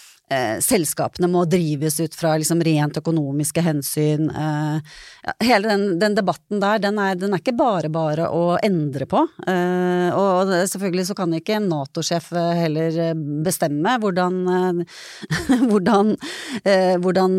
selskapene 0.63 1.27
må 1.31 1.43
drives 1.51 1.99
ut 2.01 2.15
fra 2.15 2.37
liksom 2.39 2.61
rent 2.63 2.99
økonomiske 3.01 3.63
hensyn. 3.65 4.29
Eh, 4.31 4.99
hele 5.45 5.69
den, 5.69 5.99
den, 5.99 6.15
debatten 6.15 6.61
der, 6.63 6.79
den 6.83 6.99
er, 7.03 7.17
den 7.19 7.35
er, 7.35 7.43
ikke 7.43 7.57
bare 7.59 7.91
bare 7.93 8.29
å 8.31 8.57
endre 8.63 9.09
på. 9.11 9.25
Eh, 9.51 10.09
og 10.17 10.53
selvfølgelig 10.71 11.09
så 11.11 11.17
kan 11.19 11.35
ikke 11.37 11.57
en 11.59 11.69
Nato-sjef 11.71 12.31
eh, 12.37 12.53
heller 12.63 13.01
eh, 13.09 13.25
bestemme 13.45 13.97
hvordan, 14.03 14.39
eh, 14.55 15.01
hvordan, 15.71 16.15
hvordan 17.03 17.37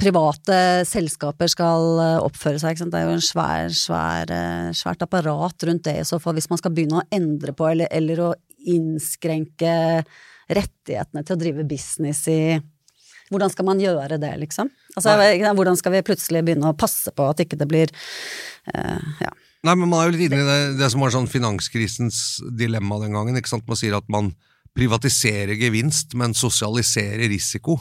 private 0.00 0.60
selskaper 0.88 1.50
skal 1.50 2.00
oppføre 2.24 2.60
seg. 2.62 2.78
Det 2.86 3.00
er 3.00 3.08
jo 3.08 3.16
en 3.16 3.24
svær, 3.24 3.72
svær, 3.74 4.32
svært 4.76 5.04
apparat 5.04 5.66
rundt 5.68 5.86
det 5.86 5.98
i 6.00 6.06
så 6.06 6.20
fall, 6.22 6.36
hvis 6.36 6.50
man 6.52 6.60
skal 6.60 6.74
begynne 6.76 7.02
å 7.02 7.08
endre 7.14 7.54
på 7.56 7.68
eller, 7.70 7.90
eller 7.94 8.22
å 8.28 8.32
innskrenke 8.66 9.74
rettighetene 10.46 11.24
til 11.26 11.36
å 11.36 11.40
drive 11.40 11.66
business 11.68 12.24
i 12.30 12.40
hvordan 13.32 13.50
skal 13.50 13.66
man 13.66 13.80
gjøre 13.82 14.20
det, 14.22 14.32
liksom? 14.44 14.68
Altså, 14.94 15.16
hvordan 15.58 15.78
skal 15.78 15.96
vi 15.96 16.04
plutselig 16.06 16.44
begynne 16.46 16.70
å 16.70 16.78
passe 16.78 17.10
på 17.10 17.26
at 17.26 17.42
ikke 17.42 17.58
det 17.58 17.66
blir 17.70 17.90
uh, 17.90 19.02
ja. 19.18 19.32
Nei, 19.66 19.74
men 19.74 19.88
Man 19.90 19.98
er 19.98 20.06
jo 20.06 20.14
litt 20.14 20.28
inne 20.28 20.44
i 20.44 20.46
det, 20.46 20.76
det 20.78 20.90
som 20.92 21.02
var 21.02 21.10
sånn 21.10 21.26
finanskrisens 21.30 22.20
dilemma 22.54 23.00
den 23.02 23.16
gangen. 23.16 23.38
ikke 23.38 23.50
sant? 23.50 23.66
Man 23.66 23.78
sier 23.80 23.96
at 23.98 24.06
man 24.12 24.30
privatiserer 24.76 25.56
gevinst, 25.58 26.14
men 26.14 26.36
sosialiserer 26.36 27.26
risiko. 27.32 27.80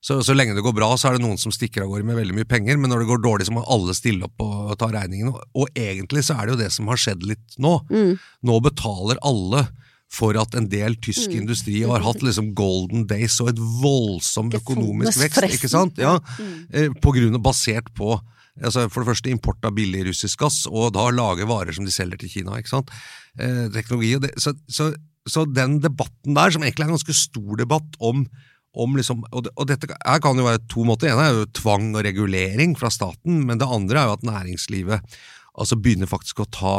Så, 0.00 0.20
så 0.22 0.34
lenge 0.36 0.54
det 0.54 0.62
går 0.62 0.76
bra, 0.76 0.92
så 0.96 1.10
er 1.10 1.18
det 1.18 1.24
noen 1.24 1.40
som 1.42 1.52
stikker 1.52 1.82
av 1.82 1.90
gårde 1.90 2.06
med 2.06 2.16
veldig 2.20 2.36
mye 2.36 2.48
penger, 2.48 2.78
men 2.78 2.92
når 2.92 3.02
det 3.02 3.08
går 3.10 3.22
dårlig, 3.24 3.48
så 3.48 3.56
må 3.56 3.64
alle 3.66 3.96
stille 3.98 4.28
opp 4.28 4.44
og 4.44 4.76
ta 4.78 4.88
regningen. 4.94 5.32
Og, 5.34 5.42
og 5.58 5.72
egentlig 5.74 6.22
så 6.24 6.38
er 6.38 6.46
det 6.46 6.54
jo 6.54 6.60
det 6.62 6.70
som 6.72 6.88
har 6.88 7.02
skjedd 7.02 7.26
litt 7.26 7.58
nå. 7.60 7.74
Mm. 7.90 8.14
Nå 8.48 8.60
betaler 8.64 9.20
alle 9.26 9.66
for 10.08 10.38
at 10.40 10.56
en 10.56 10.66
del 10.72 10.96
tysk 11.04 11.28
mm. 11.28 11.36
industri 11.42 11.82
har 11.84 12.04
hatt 12.04 12.22
liksom 12.24 12.54
golden 12.56 13.04
days 13.10 13.36
og 13.44 13.52
et 13.52 13.60
voldsom 13.60 14.48
økonomisk 14.56 15.20
vekst, 15.20 15.44
ikke 15.58 15.70
sant? 15.70 16.00
Ja, 16.00 16.16
mm. 16.38 16.58
eh, 16.72 16.90
på 16.96 17.12
grunn 17.16 17.36
av, 17.36 17.44
basert 17.44 17.92
på 17.96 18.16
altså 18.58 18.88
for 18.90 19.02
det 19.04 19.12
første 19.12 19.30
import 19.30 19.66
av 19.68 19.76
billig 19.76 20.06
russisk 20.08 20.40
gass, 20.42 20.62
og 20.66 20.92
da 20.96 21.08
lage 21.14 21.46
varer 21.48 21.76
som 21.76 21.86
de 21.86 21.94
selger 21.94 22.20
til 22.22 22.32
Kina. 22.32 22.58
ikke 22.58 22.72
sant? 22.72 22.92
Eh, 23.38 23.66
teknologi 23.74 24.14
og 24.16 24.24
det, 24.24 24.32
så, 24.40 24.54
så, 24.66 24.90
så, 25.28 25.44
den 25.46 25.78
debatten 25.84 26.34
der, 26.34 26.54
som 26.54 26.64
egentlig 26.64 26.86
er 26.86 26.90
en 26.90 26.96
ganske 26.96 27.18
stor 27.20 27.60
debatt 27.60 27.98
om, 28.00 28.24
om 28.74 28.98
liksom, 28.98 29.24
og, 29.30 29.46
det, 29.46 29.54
og 29.54 29.70
dette 29.70 29.92
her 29.92 30.22
kan 30.24 30.40
jo 30.40 30.48
være 30.48 30.64
to 30.72 30.86
måter. 30.88 31.12
En 31.12 31.22
er 31.22 31.36
jo 31.36 31.50
tvang 31.60 31.92
og 31.94 32.04
regulering 32.06 32.74
fra 32.78 32.90
staten, 32.92 33.44
men 33.46 33.60
det 33.60 33.68
andre 33.68 34.02
er 34.02 34.10
jo 34.10 34.18
at 34.18 34.28
næringslivet 34.28 35.18
altså 35.58 35.78
begynner 35.78 36.10
faktisk 36.10 36.42
å 36.42 36.50
ta 36.50 36.76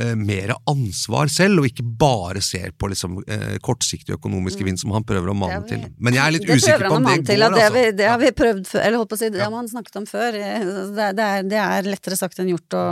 eh, 0.00 0.14
mer 0.18 0.54
ansvar 0.70 1.30
selv, 1.32 1.62
og 1.62 1.68
ikke 1.68 1.84
bare 1.84 2.42
ser 2.44 2.72
på 2.78 2.90
liksom, 2.92 3.20
eh, 3.26 3.56
kortsiktig 3.64 4.16
økonomisk 4.16 4.62
gevinst 4.62 4.84
som 4.84 4.94
han 4.96 5.06
prøver 5.06 5.32
å 5.32 5.36
mane 5.38 5.62
til. 5.68 5.86
Men 5.98 6.18
jeg 6.18 6.24
er 6.24 6.36
litt 6.36 6.48
usikker 6.48 6.86
på 6.88 6.98
om 6.98 7.08
det 7.08 7.18
til, 7.28 7.44
går, 7.44 7.58
det, 7.58 7.66
vi, 7.74 7.84
det, 8.00 8.08
har 8.10 8.22
vi 8.22 8.32
prøvd 8.36 8.70
før, 8.70 8.84
eller 8.84 9.02
holdt 9.02 9.12
på 9.12 9.18
å 9.18 9.22
si, 9.22 9.32
det 9.34 9.42
ja. 9.42 9.48
har 9.48 9.54
man 9.54 9.70
snakket 9.70 10.00
om 10.02 10.08
før. 10.10 10.38
Det, 10.38 11.10
det, 11.18 11.28
er, 11.28 11.50
det 11.50 11.60
er, 11.64 11.90
lettere 11.90 12.18
sagt 12.20 12.40
enn 12.42 12.52
gjort 12.54 12.78
å 12.78 12.86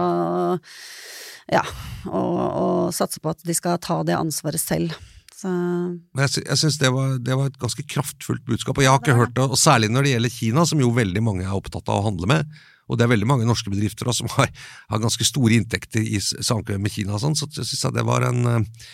ja, 1.53 1.62
og, 2.09 2.93
satse 2.95 3.21
på 3.21 3.33
at 3.33 3.43
de 3.45 3.57
skal 3.57 3.81
ta 3.83 4.01
det 4.07 4.15
ansvaret 4.17 4.62
selv. 4.62 4.95
Så. 5.43 5.51
Jeg, 6.21 6.45
jeg 6.45 6.59
syns 6.61 6.77
det, 6.79 6.91
det, 7.27 7.35
var 7.35 7.49
et 7.51 7.59
ganske 7.59 7.83
kraftfullt 7.83 8.45
budskap, 8.47 8.79
og 8.79 8.85
jeg 8.85 8.93
har 8.93 9.01
ikke 9.03 9.19
hørt 9.19 9.35
det, 9.35 9.49
og 9.51 9.59
særlig 9.59 9.91
når 9.91 10.07
det 10.07 10.12
gjelder 10.12 10.37
Kina, 10.37 10.67
som 10.71 10.83
jo 10.83 10.93
veldig 10.95 11.25
mange 11.25 11.49
er 11.49 11.57
opptatt 11.57 11.91
av 11.91 11.99
å 11.99 12.07
handle 12.07 12.31
med 12.31 12.61
og 12.88 12.99
det 12.99 13.07
er 13.07 13.12
veldig 13.14 13.29
mange 13.29 13.47
norske 13.49 13.71
bedrifter 13.73 14.09
også, 14.09 14.25
som 14.25 14.35
har, 14.37 14.51
har 14.90 15.03
ganske 15.03 15.27
store 15.27 15.57
inntekter 15.59 16.03
i 16.03 16.21
samkvem 16.23 16.83
med 16.83 16.95
Kina, 16.95 17.16
og 17.16 17.23
sånn, 17.23 17.38
så 17.38 17.49
jeg 17.51 17.68
synes 17.68 17.97
det 17.97 18.07
var 18.09 18.27
en 18.29 18.42
eh, 18.51 18.87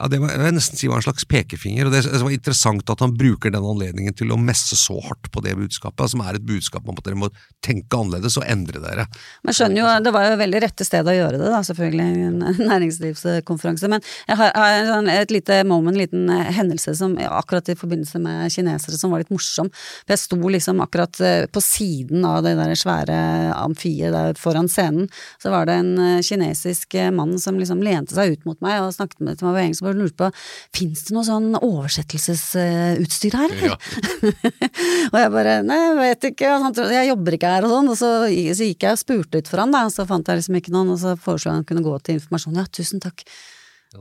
ja, 0.00 0.06
det 0.08 0.22
var, 0.22 0.30
jeg 0.32 0.54
nesten 0.56 0.78
si 0.80 0.88
var 0.88 1.02
en 1.02 1.04
slags 1.04 1.26
pekefinger. 1.28 1.84
og 1.84 1.92
Det, 1.92 2.00
var 2.08 2.32
interessant 2.32 2.90
at 2.90 3.02
han 3.04 3.12
bruker 3.12 3.52
den 3.52 3.66
anledningen 3.68 4.14
til 4.16 4.30
å 4.32 4.38
messe 4.40 4.76
så 4.80 4.96
hardt 5.04 5.28
på 5.34 5.42
det 5.44 5.52
budskapet, 5.58 6.14
som 6.14 6.22
er 6.24 6.38
et 6.38 6.46
budskap 6.48 6.86
om 6.88 6.96
at 6.96 7.04
dere 7.04 7.18
må 7.20 7.28
tenke 7.60 7.98
annerledes 8.00 8.38
og 8.40 8.46
endre 8.48 8.80
dere. 8.80 9.04
Men 9.44 9.56
skjønner 9.56 9.82
jo, 9.82 9.90
Det 10.06 10.12
var 10.16 10.30
jo 10.30 10.38
veldig 10.40 10.62
rette 10.64 10.86
sted 10.88 11.04
å 11.04 11.16
gjøre 11.16 11.36
det, 11.42 11.50
da, 11.52 11.60
selvfølgelig, 11.68 12.06
en 12.30 12.40
næringslivskonferanse. 12.70 13.90
Men 13.92 14.00
jeg 14.30 14.38
har, 14.40 14.54
har 14.56 14.88
sånn 14.88 15.10
et 15.12 15.34
lite 15.34 15.60
moment, 15.68 15.92
en 15.92 16.00
liten 16.00 16.32
eh, 16.32 16.48
hendelse 16.56 16.96
som 16.96 17.18
akkurat 17.28 17.68
i 17.68 17.76
forbindelse 17.76 18.22
med 18.24 18.48
kinesere 18.56 18.96
som 18.96 19.12
var 19.12 19.20
litt 19.20 19.34
morsom. 19.34 19.68
For 20.06 20.16
jeg 20.16 20.22
sto 20.24 20.40
liksom 20.56 20.80
akkurat 20.86 21.20
eh, 21.20 21.44
på 21.52 21.60
siden 21.60 22.24
av 22.24 22.40
det 22.48 22.54
der 22.56 22.72
svære 22.80 23.20
amfiet 23.58 24.16
der 24.16 24.40
foran 24.40 24.72
scenen. 24.72 25.12
Så 25.36 25.52
var 25.52 25.68
det 25.68 25.76
en 25.82 25.92
eh, 26.00 26.24
kinesisk 26.24 26.96
mann 27.12 27.36
som 27.42 27.60
liksom 27.60 27.84
lente 27.84 28.16
seg 28.16 28.38
ut 28.38 28.48
mot 28.48 28.64
meg 28.64 28.80
og 28.80 28.96
snakket 28.96 29.20
med 29.20 29.34
meg 29.34 29.44
på 29.44 29.52
engelsk 29.60 29.81
som 29.82 29.88
bare 29.88 29.98
lurte 29.98 30.18
på 30.18 30.30
fins 30.78 31.04
det 31.08 31.16
noe 31.16 31.26
sånn 31.26 31.48
oversettelsesutstyr 31.58 33.38
her, 33.38 33.56
eller? 33.56 33.74
Ja. 33.74 34.28
og 35.12 35.18
jeg 35.18 35.32
bare 35.36 35.56
nei, 35.66 35.80
jeg 35.82 35.96
vet 35.98 36.28
ikke, 36.32 36.52
jeg 36.92 37.08
jobber 37.10 37.38
ikke 37.38 37.56
her 37.56 37.66
og 37.66 37.74
sånn. 37.76 37.90
Og 37.92 37.98
så, 37.98 38.12
så 38.30 38.68
gikk 38.68 38.86
jeg 38.86 38.98
og 38.98 39.02
spurte 39.02 39.42
ut 39.42 39.50
for 39.50 39.64
han, 39.64 39.74
da, 39.74 39.86
og 39.88 39.94
så 39.94 40.06
fant 40.08 40.28
jeg 40.28 40.42
liksom 40.42 40.60
ikke 40.60 40.74
noen, 40.74 40.94
og 40.94 41.02
så 41.02 41.16
foreslo 41.18 41.56
han 41.56 41.66
kunne 41.68 41.84
gå 41.84 41.96
til 42.00 42.20
informasjon. 42.20 42.62
Ja, 42.62 42.68
tusen 42.70 43.02
takk. 43.02 43.26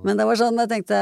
Men 0.06 0.16
det 0.16 0.24
var 0.24 0.38
sånn, 0.40 0.56
jeg 0.62 0.70
tenkte 0.72 0.98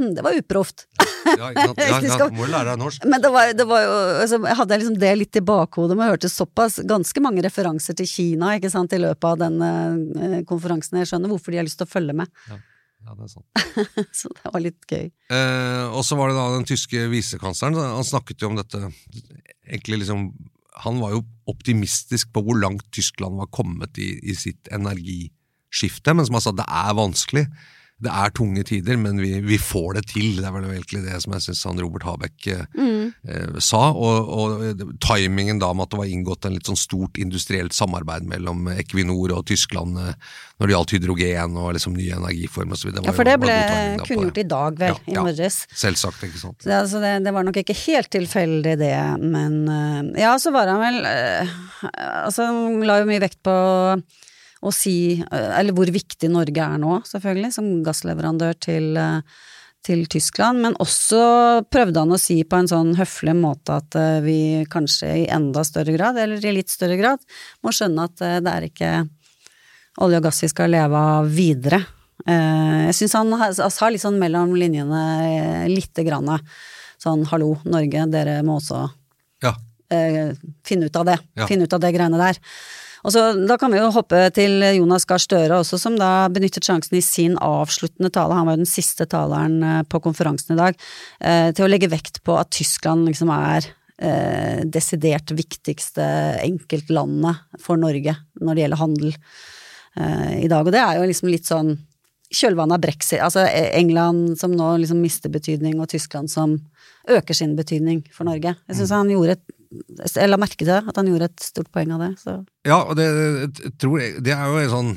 hm, 0.00 0.14
det 0.16 0.24
var 0.26 0.34
uproft. 0.34 0.86
ja, 1.28 1.52
ja, 1.54 1.66
ja, 1.78 2.26
må 2.34 2.48
lære 2.50 2.72
deg 2.72 2.80
norsk. 2.80 3.06
Men 3.06 3.22
det 3.22 3.30
var, 3.34 3.52
det 3.54 3.66
var 3.70 3.84
jo, 3.84 3.92
altså, 4.24 4.40
jeg 4.42 4.58
hadde 4.58 4.78
liksom 4.82 4.98
det 5.04 5.12
litt 5.20 5.38
i 5.38 5.44
bakhodet, 5.52 5.94
men 5.94 6.08
jeg 6.08 6.16
hørte 6.16 6.32
såpass 6.32 6.80
ganske 6.90 7.22
mange 7.22 7.44
referanser 7.46 7.96
til 7.98 8.10
Kina 8.10 8.56
ikke 8.58 8.72
sant, 8.72 8.96
i 8.96 9.00
løpet 9.02 9.28
av 9.30 9.38
den 9.44 9.62
uh, 9.62 10.40
konferansen. 10.48 10.98
Jeg 11.02 11.12
skjønner 11.12 11.30
hvorfor 11.30 11.54
de 11.54 11.62
har 11.62 11.68
lyst 11.68 11.78
til 11.82 11.86
å 11.86 11.92
følge 11.92 12.18
med. 12.18 12.34
Ja. 12.50 12.58
Ja, 13.02 13.16
det 13.18 13.26
er 13.26 13.32
sant. 13.32 13.62
så 14.20 14.30
det 14.36 14.52
var 14.54 14.62
litt 14.62 14.86
gøy. 14.86 15.10
Eh, 15.34 15.84
og 15.90 16.04
så 16.06 16.18
var 16.18 16.30
det 16.30 16.38
da 16.38 16.46
den 16.54 16.66
tyske 16.68 17.04
visekansleren. 17.12 17.78
Han 17.98 18.06
snakket 18.06 18.42
jo 18.42 18.52
om 18.52 18.58
dette 18.60 18.80
egentlig 19.66 20.04
liksom 20.04 20.30
Han 20.82 20.98
var 21.02 21.12
jo 21.12 21.20
optimistisk 21.50 22.30
på 22.32 22.42
hvor 22.46 22.56
langt 22.56 22.86
Tyskland 22.96 23.36
var 23.36 23.50
kommet 23.52 23.98
i, 24.00 24.14
i 24.24 24.34
sitt 24.34 24.70
energiskifte, 24.72 26.14
men 26.16 26.26
som 26.26 26.38
han 26.38 26.44
sa, 26.46 26.54
det 26.56 26.64
er 26.64 26.96
vanskelig. 26.96 27.44
Det 28.02 28.10
er 28.10 28.32
tunge 28.34 28.64
tider, 28.66 28.98
men 28.98 29.20
vi, 29.22 29.36
vi 29.44 29.58
får 29.62 29.98
det 29.98 30.02
til. 30.10 30.38
Det 30.40 30.46
er 30.48 30.54
vel 30.56 30.66
egentlig 30.72 31.02
det 31.04 31.20
som 31.22 31.34
jeg 31.36 31.44
syns 31.44 31.64
Robert 31.78 32.06
Habeck 32.06 32.48
eh, 32.50 32.64
eh, 32.74 33.58
sa. 33.62 33.82
Og, 33.94 34.32
og 34.34 34.82
timingen 35.04 35.60
da 35.62 35.70
med 35.76 35.86
at 35.86 35.94
det 35.94 36.00
var 36.00 36.10
inngått 36.10 36.48
en 36.48 36.56
litt 36.56 36.70
sånn 36.70 36.80
stort 36.80 37.20
industrielt 37.22 37.76
samarbeid 37.76 38.26
mellom 38.28 38.66
Equinor 38.74 39.36
og 39.36 39.46
Tyskland 39.50 40.00
eh, 40.02 40.16
når 40.58 40.70
det 40.70 40.74
gjaldt 40.76 40.94
hydrogen 40.96 41.56
og 41.58 41.70
liksom 41.76 41.94
nye 41.98 42.18
energiformer 42.18 42.78
osv. 42.78 42.90
Ja, 42.98 43.14
for 43.14 43.28
det 43.28 43.36
ble 43.42 43.56
kunngjort 44.06 44.42
i 44.42 44.46
dag, 44.50 44.82
vel, 44.82 44.96
Ja, 44.98 45.06
i 45.06 45.16
ja. 45.16 45.24
morges. 45.26 45.62
Selvsagt, 45.74 46.26
ikke 46.26 46.42
sant. 46.42 46.58
Så 46.62 46.70
det, 46.70 46.78
altså 46.80 47.02
det, 47.02 47.14
det 47.26 47.34
var 47.34 47.46
nok 47.46 47.60
ikke 47.62 47.78
helt 47.84 48.10
tilfeldig, 48.14 48.76
det, 48.82 48.94
men 49.22 49.62
Ja, 50.18 50.34
så 50.42 50.52
var 50.54 50.70
han 50.70 50.82
vel 50.82 51.00
Altså, 51.92 52.46
han 52.46 52.82
la 52.86 53.00
jo 53.00 53.08
mye 53.08 53.22
vekt 53.22 53.40
på 53.46 53.54
å 54.62 54.70
si 54.74 54.94
øh, 55.20 55.50
Eller 55.58 55.72
hvor 55.74 55.90
viktig 55.90 56.30
Norge 56.30 56.62
er 56.62 56.78
nå, 56.78 57.00
selvfølgelig, 57.08 57.52
som 57.56 57.70
gassleverandør 57.86 58.54
til 58.62 58.92
øh, 58.96 59.20
til 59.82 60.04
Tyskland, 60.06 60.60
men 60.62 60.76
også 60.78 61.64
prøvde 61.66 61.98
han 62.04 62.12
å 62.14 62.18
si 62.22 62.36
på 62.46 62.54
en 62.54 62.68
sånn 62.70 62.92
høflig 62.94 63.32
måte 63.34 63.80
at 63.80 63.96
øh, 63.98 64.20
vi 64.22 64.36
kanskje 64.70 65.08
i 65.24 65.28
enda 65.34 65.64
større 65.66 65.96
grad, 65.96 66.20
eller 66.22 66.38
i 66.46 66.52
litt 66.54 66.70
større 66.70 66.94
grad, 67.00 67.18
må 67.66 67.72
skjønne 67.74 68.04
at 68.06 68.14
det 68.46 68.52
er 68.52 68.66
ikke 68.68 68.90
olje 70.06 70.20
og 70.20 70.28
gass 70.28 70.38
vi 70.44 70.52
skal 70.52 70.70
leve 70.70 71.00
av 71.16 71.26
videre. 71.34 71.80
Eh, 72.22 72.86
Jeg 72.92 72.94
syns 73.00 73.16
han 73.18 73.34
ha- 73.40 73.50
sa 73.74 73.88
litt 73.90 74.04
sånn 74.04 74.20
mellom 74.22 74.54
linjene 74.54 75.02
eh, 75.26 75.66
lite 75.74 76.06
grann 76.06 76.30
sånn 77.02 77.26
hallo, 77.32 77.56
Norge, 77.66 78.06
dere 78.14 78.38
må 78.46 78.60
også 78.60 78.84
Ja. 79.42 79.56
eh, 79.90 80.30
finne 80.62 80.86
ut 80.86 80.96
av 81.02 81.06
det. 81.10 81.18
Ja. 81.34 81.46
Finne 81.50 81.66
ut 81.66 81.74
av 81.74 81.80
det 81.82 81.90
greiene 81.98 82.22
der. 82.22 82.38
Og 83.02 83.14
så 83.14 83.22
Da 83.48 83.58
kan 83.58 83.72
vi 83.72 83.80
jo 83.80 83.90
hoppe 83.94 84.24
til 84.34 84.62
Jonas 84.78 85.06
Gahr 85.08 85.22
Støre 85.22 85.60
også, 85.60 85.78
som 85.80 85.98
da 85.98 86.28
benyttet 86.32 86.66
sjansen 86.66 86.98
i 86.98 87.04
sin 87.04 87.36
avsluttende 87.42 88.12
tale, 88.14 88.36
han 88.38 88.46
var 88.46 88.56
jo 88.56 88.64
den 88.64 88.70
siste 88.70 89.06
taleren 89.10 89.62
eh, 89.66 89.82
på 89.82 90.00
konferansen 90.04 90.54
i 90.54 90.60
dag, 90.60 90.78
eh, 91.20 91.50
til 91.56 91.66
å 91.66 91.70
legge 91.70 91.90
vekt 91.90 92.22
på 92.26 92.36
at 92.38 92.52
Tyskland 92.54 93.08
liksom 93.10 93.32
er 93.34 93.66
eh, 93.98 94.62
desidert 94.64 95.34
viktigste 95.34 96.04
enkeltlandet 96.44 97.62
for 97.62 97.80
Norge 97.80 98.14
når 98.40 98.54
det 98.54 98.64
gjelder 98.66 98.84
handel 98.84 99.16
i 99.92 100.48
dag. 100.48 100.64
Og 100.64 100.72
det 100.72 100.80
er 100.80 100.96
jo 100.96 101.04
liksom 101.04 101.28
litt 101.28 101.44
sånn 101.44 101.74
kjølvannet 102.32 102.78
av 102.78 102.80
brexit, 102.80 103.18
altså 103.20 103.42
England 103.44 104.38
som 104.40 104.54
nå 104.56 104.70
liksom 104.80 105.02
mister 105.04 105.28
betydning, 105.28 105.74
og 105.82 105.90
Tyskland 105.92 106.32
som 106.32 106.54
øker 107.12 107.36
sin 107.36 107.52
betydning 107.58 108.00
for 108.14 108.24
Norge. 108.24 108.54
Jeg 108.70 108.78
syns 108.78 108.94
han 108.96 109.12
gjorde 109.12 109.36
et 109.36 109.44
Jeg 110.16 110.28
la 110.28 110.36
merke 110.40 110.58
til 110.60 110.70
at 110.74 110.96
han 110.98 111.08
gjorde 111.08 111.30
et 111.30 111.40
stort 111.46 111.70
poeng 111.72 111.92
av 111.96 112.02
det. 112.04 112.10
Så. 112.20 112.34
Ja, 112.68 112.82
og 112.82 112.96
det, 112.98 113.06
jeg 113.62 113.72
tror, 113.80 113.98
det 114.20 114.34
er 114.36 114.46
jo 114.52 114.60
en 114.66 114.70
sånn 114.76 114.92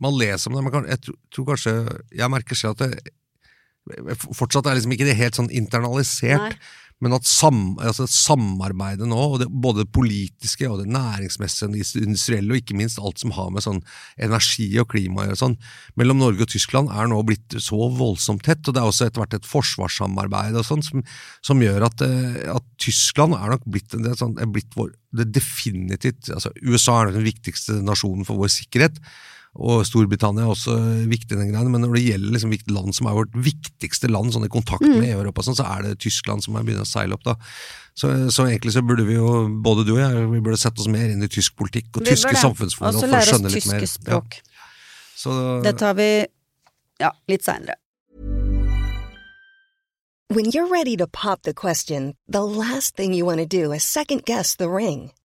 Man 0.00 0.12
leser 0.20 0.50
om 0.50 0.56
det, 0.58 0.62
men 0.64 0.72
kan- 0.74 0.88
jeg 0.90 1.00
tror, 1.00 1.14
tror 1.32 1.46
kanskje 1.54 1.72
Jeg 2.12 2.28
merker 2.30 2.54
selv 2.58 2.74
at 2.80 2.90
det 2.90 3.12
fortsatt 4.34 4.66
er 4.66 4.74
liksom 4.76 4.92
ikke 4.96 5.06
det 5.06 5.14
helt 5.16 5.36
sånn 5.38 5.50
internalisert. 5.54 6.42
Nei. 6.42 6.56
Men 7.04 7.12
at 7.12 7.26
sam, 7.28 7.74
altså 7.76 8.06
samarbeidet 8.08 9.04
nå, 9.08 9.20
det, 9.42 9.50
både 9.52 9.84
det 9.84 9.92
politiske 9.92 10.68
og 10.70 10.78
det 10.80 10.88
næringsmessige, 10.94 11.68
det 11.74 12.00
industrielle 12.06 12.54
og 12.54 12.62
ikke 12.62 12.76
minst 12.78 13.00
alt 13.02 13.20
som 13.20 13.34
har 13.36 13.50
med 13.52 13.66
sånn 13.66 13.82
energi 14.16 14.70
og 14.80 14.88
klima 14.94 15.20
å 15.20 15.26
gjøre, 15.26 15.40
sånn, 15.42 15.58
mellom 16.00 16.22
Norge 16.22 16.46
og 16.46 16.52
Tyskland 16.54 16.88
er 16.96 17.10
nå 17.12 17.20
blitt 17.28 17.58
så 17.60 17.90
voldsomt 17.98 18.46
tett. 18.48 18.64
og 18.64 18.72
Det 18.72 18.80
er 18.80 18.88
også 18.88 19.10
etter 19.10 19.22
hvert 19.22 19.36
et 19.36 19.50
forsvarssamarbeid 19.50 20.56
og 20.56 20.64
sånn, 20.70 20.86
som, 20.86 21.04
som 21.44 21.60
gjør 21.60 21.84
at, 21.90 22.06
eh, 22.06 22.40
at 22.56 22.68
Tyskland 22.80 23.36
er 23.36 23.52
nok 23.52 23.68
blitt, 23.68 23.92
det 23.92 24.16
sånn, 24.16 24.38
er 24.40 24.48
blitt 24.48 24.72
vår, 24.78 24.94
det 25.20 25.28
definitivt 25.36 26.32
altså 26.32 26.54
USA 26.64 27.02
er 27.02 27.12
den 27.12 27.28
viktigste 27.28 27.82
nasjonen 27.84 28.24
for 28.24 28.40
vår 28.40 28.56
sikkerhet. 28.56 29.02
Og 29.56 29.86
Storbritannia 29.88 30.44
er 30.44 30.52
også 30.52 30.74
viktig, 31.08 31.32
i 31.32 31.38
den 31.40 31.48
greien, 31.52 31.70
men 31.72 31.80
når 31.80 31.94
det 31.96 32.02
gjelder 32.04 32.34
liksom 32.36 32.52
land 32.74 32.94
som 32.94 33.06
er 33.08 33.14
vårt 33.16 33.32
viktigste 33.32 34.10
land 34.12 34.34
sånn 34.34 34.44
i 34.44 34.52
kontakt 34.52 34.82
Mm. 34.84 34.98
med 35.00 35.08
Europa, 35.16 35.42
sånn, 35.42 35.56
så 35.56 35.64
er 35.64 35.82
det 35.82 35.98
Tyskland 36.04 36.44
som 36.44 36.56
er 36.56 36.62
begynner 36.62 36.84
å 36.84 36.90
seile 36.90 37.14
opp. 37.14 37.24
da. 37.24 37.34
Så, 37.96 38.10
så 38.30 38.44
egentlig 38.44 38.72
så 38.76 38.82
burde 38.84 39.06
vi 39.06 39.14
jo, 39.14 39.48
både 39.64 39.86
du 39.86 39.94
og 39.96 40.02
jeg, 40.02 40.28
vi 40.30 40.40
burde 40.44 40.58
sette 40.60 40.80
oss 40.80 40.88
mer 40.88 41.08
inn 41.08 41.22
i 41.22 41.28
tysk 41.28 41.56
politikk 41.56 41.96
og 41.96 42.04
Vi 42.04 42.12
tyske 42.12 42.36
samfunnsforhold 42.36 42.94
Og 42.96 43.00
så 43.00 43.08
lære 43.08 43.22
oss 43.22 43.28
skjønne 43.32 43.52
litt 43.54 43.66
mer. 43.66 43.80
tyske 43.80 44.02
språk. 44.02 44.36
Ja. 44.36 44.62
Så, 45.16 45.62
Det 45.64 45.78
tar 45.78 45.94
vi 45.94 46.26
ja, 47.00 47.10
litt 47.28 47.42
seinere. 47.42 47.74
When 50.28 50.50
you're 50.50 50.66
ready 50.68 50.96
to 50.96 51.06
pop 51.06 51.42
the 51.44 51.54
question, 51.54 52.14
the 52.28 52.42
last 52.42 52.96
thing 52.96 53.14
you 53.14 53.24
want 53.24 53.38
to 53.40 53.46
do 53.46 53.72
is 53.72 53.84
second 53.84 54.24
guess 54.26 54.56
the 54.56 54.68
ring. 54.68 55.12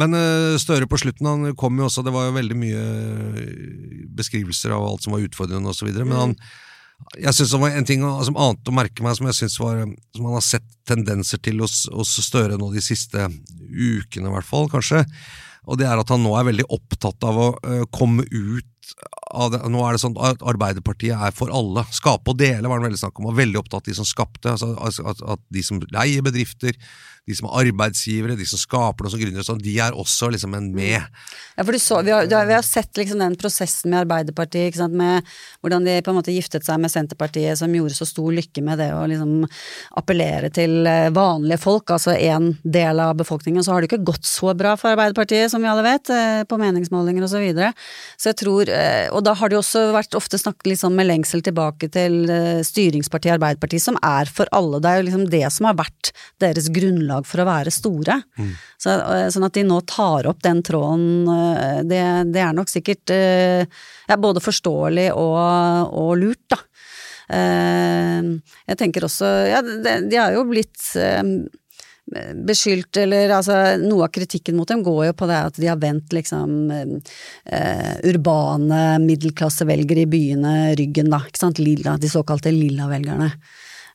Men 0.00 0.16
eh, 0.18 0.58
Støre 0.58 0.88
på 0.90 0.98
slutten, 1.00 1.28
han 1.28 1.56
kom 1.58 1.78
jo 1.78 1.88
også, 1.88 2.02
det 2.06 2.14
var 2.14 2.28
jo 2.28 2.36
veldig 2.38 2.58
mye 2.58 2.84
eh, 2.84 4.04
beskrivelser 4.18 4.74
av 4.74 4.86
alt 4.88 5.06
som 5.06 5.14
var 5.14 5.24
utfordrende 5.26 5.74
videre, 5.84 6.08
men 6.08 6.20
han 6.20 6.38
jeg 7.18 7.34
synes 7.36 7.52
det 7.52 7.58
var 7.60 7.74
en 7.76 7.86
ting 7.86 8.04
som 8.26 8.36
annet 8.40 8.70
å 8.70 8.74
merke 8.74 9.04
meg, 9.04 9.16
som 9.18 9.26
jeg 9.28 9.36
synes 9.36 9.56
var, 9.60 9.80
som 10.14 10.28
han 10.28 10.36
har 10.38 10.44
sett 10.46 10.66
tendenser 10.88 11.40
til 11.42 11.58
hos, 11.62 11.84
hos 11.92 12.14
Støre 12.24 12.56
nå 12.58 12.70
de 12.72 12.82
siste 12.82 13.26
ukene, 13.26 14.30
i 14.30 14.34
hvert 14.34 14.48
fall, 14.48 14.70
kanskje. 14.72 15.02
Og 15.68 15.78
det 15.80 15.88
er 15.88 16.00
at 16.00 16.10
han 16.12 16.22
nå 16.24 16.34
er 16.38 16.48
veldig 16.48 16.66
opptatt 16.72 17.24
av 17.26 17.40
å 17.40 17.48
eh, 17.66 17.84
komme 17.94 18.24
ut 18.30 18.94
av 19.32 19.52
det. 19.52 19.62
Nå 19.72 19.80
er 19.84 19.96
det 19.96 20.02
sånn 20.02 20.16
at 20.20 20.42
Arbeiderpartiet 20.44 21.16
er 21.16 21.34
for 21.36 21.52
alle. 21.54 21.86
Skape 21.94 22.34
og 22.34 22.40
dele 22.40 22.68
var 22.68 22.80
han 22.80 22.88
veldig 22.88 23.00
snakk 23.00 23.20
om, 23.20 23.30
og 23.30 23.38
veldig 23.38 23.62
opptatt 23.62 23.82
av 23.82 23.90
de 23.90 23.96
som 23.98 24.08
skapte. 24.08 24.52
Altså, 24.52 24.74
altså 24.76 25.06
at, 25.10 25.22
at 25.36 25.44
de 25.54 25.64
som 25.64 25.80
leier 25.94 26.24
bedrifter, 26.24 26.76
de 27.24 27.36
som 27.36 27.48
er 27.48 27.62
arbeidsgivere, 27.62 28.36
de 28.36 28.46
som 28.48 28.60
skaper 28.60 29.06
noe 29.06 29.12
som 29.12 29.20
gründere, 29.20 29.44
sånn, 29.46 29.62
de 29.64 29.78
er 29.80 29.96
også 29.96 30.28
liksom 30.34 30.54
en 30.58 30.66
med. 30.76 31.00
Ja, 31.54 31.64
for 31.64 31.72
du 31.72 31.80
så, 31.80 32.02
vi, 32.04 32.12
har, 32.12 32.28
vi 32.28 32.56
har 32.56 32.64
sett 32.66 33.00
liksom 33.00 33.22
den 33.22 33.36
prosessen 33.40 33.94
med 33.94 34.02
Arbeiderpartiet, 34.02 34.76
med 34.92 35.24
hvordan 35.64 35.86
de 35.88 35.96
på 36.04 36.12
en 36.12 36.18
måte 36.18 36.34
giftet 36.34 36.66
seg 36.66 36.82
med 36.82 36.92
Senterpartiet, 36.92 37.56
som 37.56 37.72
gjorde 37.72 37.96
så 37.96 38.08
stor 38.08 38.28
lykke 38.34 38.64
med 38.66 38.82
det 38.82 38.90
å 38.92 39.06
liksom 39.08 39.46
appellere 40.00 40.50
til 40.52 40.84
eh, 40.90 41.08
vanlige 41.16 41.62
folk, 41.62 41.94
altså 41.96 42.12
en 42.12 42.50
del 42.60 43.00
av 43.00 43.14
befolkningen. 43.22 43.64
Så 43.64 43.72
har 43.72 43.80
det 43.80 43.88
ikke 43.88 44.04
gått 44.12 44.28
så 44.28 44.52
bra 44.58 44.74
for 44.80 44.92
Arbeiderpartiet, 44.92 45.48
som 45.52 45.64
vi 45.64 45.70
alle 45.70 45.86
vet, 45.86 46.12
eh, 46.12 46.42
på 46.48 46.60
meningsmålinger 46.60 47.24
og 47.24 47.32
så 47.32 47.40
videre. 47.40 47.72
Så 48.20 48.34
jeg 48.34 48.40
tror, 48.42 48.68
eh, 48.68 49.08
og 49.14 49.24
da 49.24 49.36
har 49.38 49.48
det 49.48 49.56
jo 49.56 49.62
også 49.64 49.86
vært 49.96 50.18
ofte 50.18 50.40
snakket 50.40 50.82
sånn 50.82 50.96
med 50.98 51.08
lengsel 51.08 51.40
tilbake 51.44 51.88
til 51.92 52.24
styringspartiet 52.66 53.38
Arbeiderpartiet, 53.38 53.84
som 53.84 53.96
er 54.04 54.28
for 54.28 54.48
alle. 54.52 54.80
Det 54.82 54.90
er 54.90 55.00
jo 55.00 55.08
liksom 55.08 55.26
det 55.32 55.44
som 55.54 55.68
har 55.70 55.76
vært 55.78 56.10
deres 56.42 56.68
grunnlag 56.74 57.13
for 57.22 57.42
å 57.42 57.48
være 57.48 57.72
store. 57.74 58.18
Så, 58.80 58.90
eh, 58.90 59.28
sånn 59.32 59.46
at 59.46 59.56
de 59.56 59.64
nå 59.66 59.80
tar 59.88 60.28
opp 60.30 60.42
den 60.44 60.62
tråden, 60.66 61.28
eh, 61.30 61.80
det, 61.86 62.02
det 62.34 62.42
er 62.42 62.54
nok 62.56 62.72
sikkert 62.72 63.14
eh, 63.14 63.64
ja, 64.08 64.18
både 64.20 64.42
forståelig 64.44 65.10
og, 65.14 65.94
og 65.94 66.14
lurt, 66.20 66.46
da. 66.52 66.60
Jeg 67.24 68.76
tenker 68.76 69.06
også 69.06 69.24
Ja, 69.48 69.62
de, 69.64 70.16
har 70.20 70.34
jo 70.34 70.42
blitt 70.44 70.76
beskyldt, 72.44 72.98
eller 73.00 73.32
altså 73.32 73.54
noe 73.80 74.04
av 74.06 74.12
kritikken 74.12 74.58
mot 74.58 74.68
dem 74.68 74.82
går 74.84 75.06
jo 75.08 75.14
på 75.16 75.28
det 75.30 75.38
at 75.48 75.56
de 75.56 75.70
har 75.70 75.80
vendt 75.80 76.12
liksom 76.12 76.68
eh, 76.70 77.94
urbane 78.10 78.82
middelklassevelgere 79.02 80.04
i 80.04 80.10
byene 80.10 80.54
ryggen, 80.78 81.08
da. 81.12 81.22
Ikke 81.24 81.40
sant, 81.40 81.62
lilla, 81.62 81.96
de 82.00 82.10
såkalte 82.12 82.52
lilla-velgerne. 82.52 83.30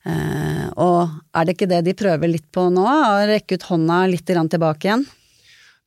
Eh, 0.08 0.68
og 0.80 1.10
er 1.36 1.46
det 1.46 1.58
ikke 1.58 1.70
det 1.70 1.84
de 1.90 1.98
prøver 1.98 2.32
litt 2.32 2.48
på 2.56 2.70
nå, 2.72 2.86
å 2.86 3.24
rekke 3.28 3.60
ut 3.60 3.70
hånda 3.72 4.04
litt 4.12 4.30
tilbake 4.30 4.88
igjen? 4.88 5.08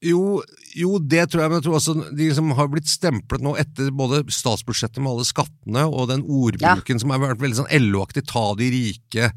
Jo, 0.03 0.41
jo, 0.75 0.97
det 0.99 1.29
tror 1.31 1.45
jeg, 1.45 1.51
men 1.51 1.61
jeg 1.61 1.65
tror 1.69 1.77
også 1.79 1.93
de 2.19 2.27
som 2.35 2.49
har 2.59 2.69
blitt 2.73 2.91
stemplet 2.91 3.43
nå 3.45 3.53
etter 3.61 3.93
både 3.95 4.25
statsbudsjettet 4.35 4.99
med 4.99 5.13
alle 5.13 5.27
skattene 5.29 5.85
og 5.87 6.09
den 6.11 6.25
ordbruken 6.27 6.99
som 6.99 7.13
har 7.15 7.23
vært 7.23 7.43
veldig 7.45 7.61
sånn 7.61 7.71
LO-aktig, 7.85 8.25
ta 8.27 8.49
de 8.59 8.71
rike, 8.75 9.29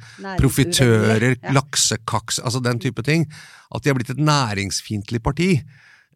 profitører, 0.42 1.36
ja. 1.38 1.54
laksekaks, 1.54 2.42
altså 2.42 2.64
den 2.66 2.82
type 2.82 3.06
ting, 3.06 3.28
at 3.70 3.86
de 3.86 3.94
har 3.94 4.00
blitt 4.00 4.16
et 4.16 4.24
næringsfiendtlig 4.26 5.22
parti. 5.26 5.52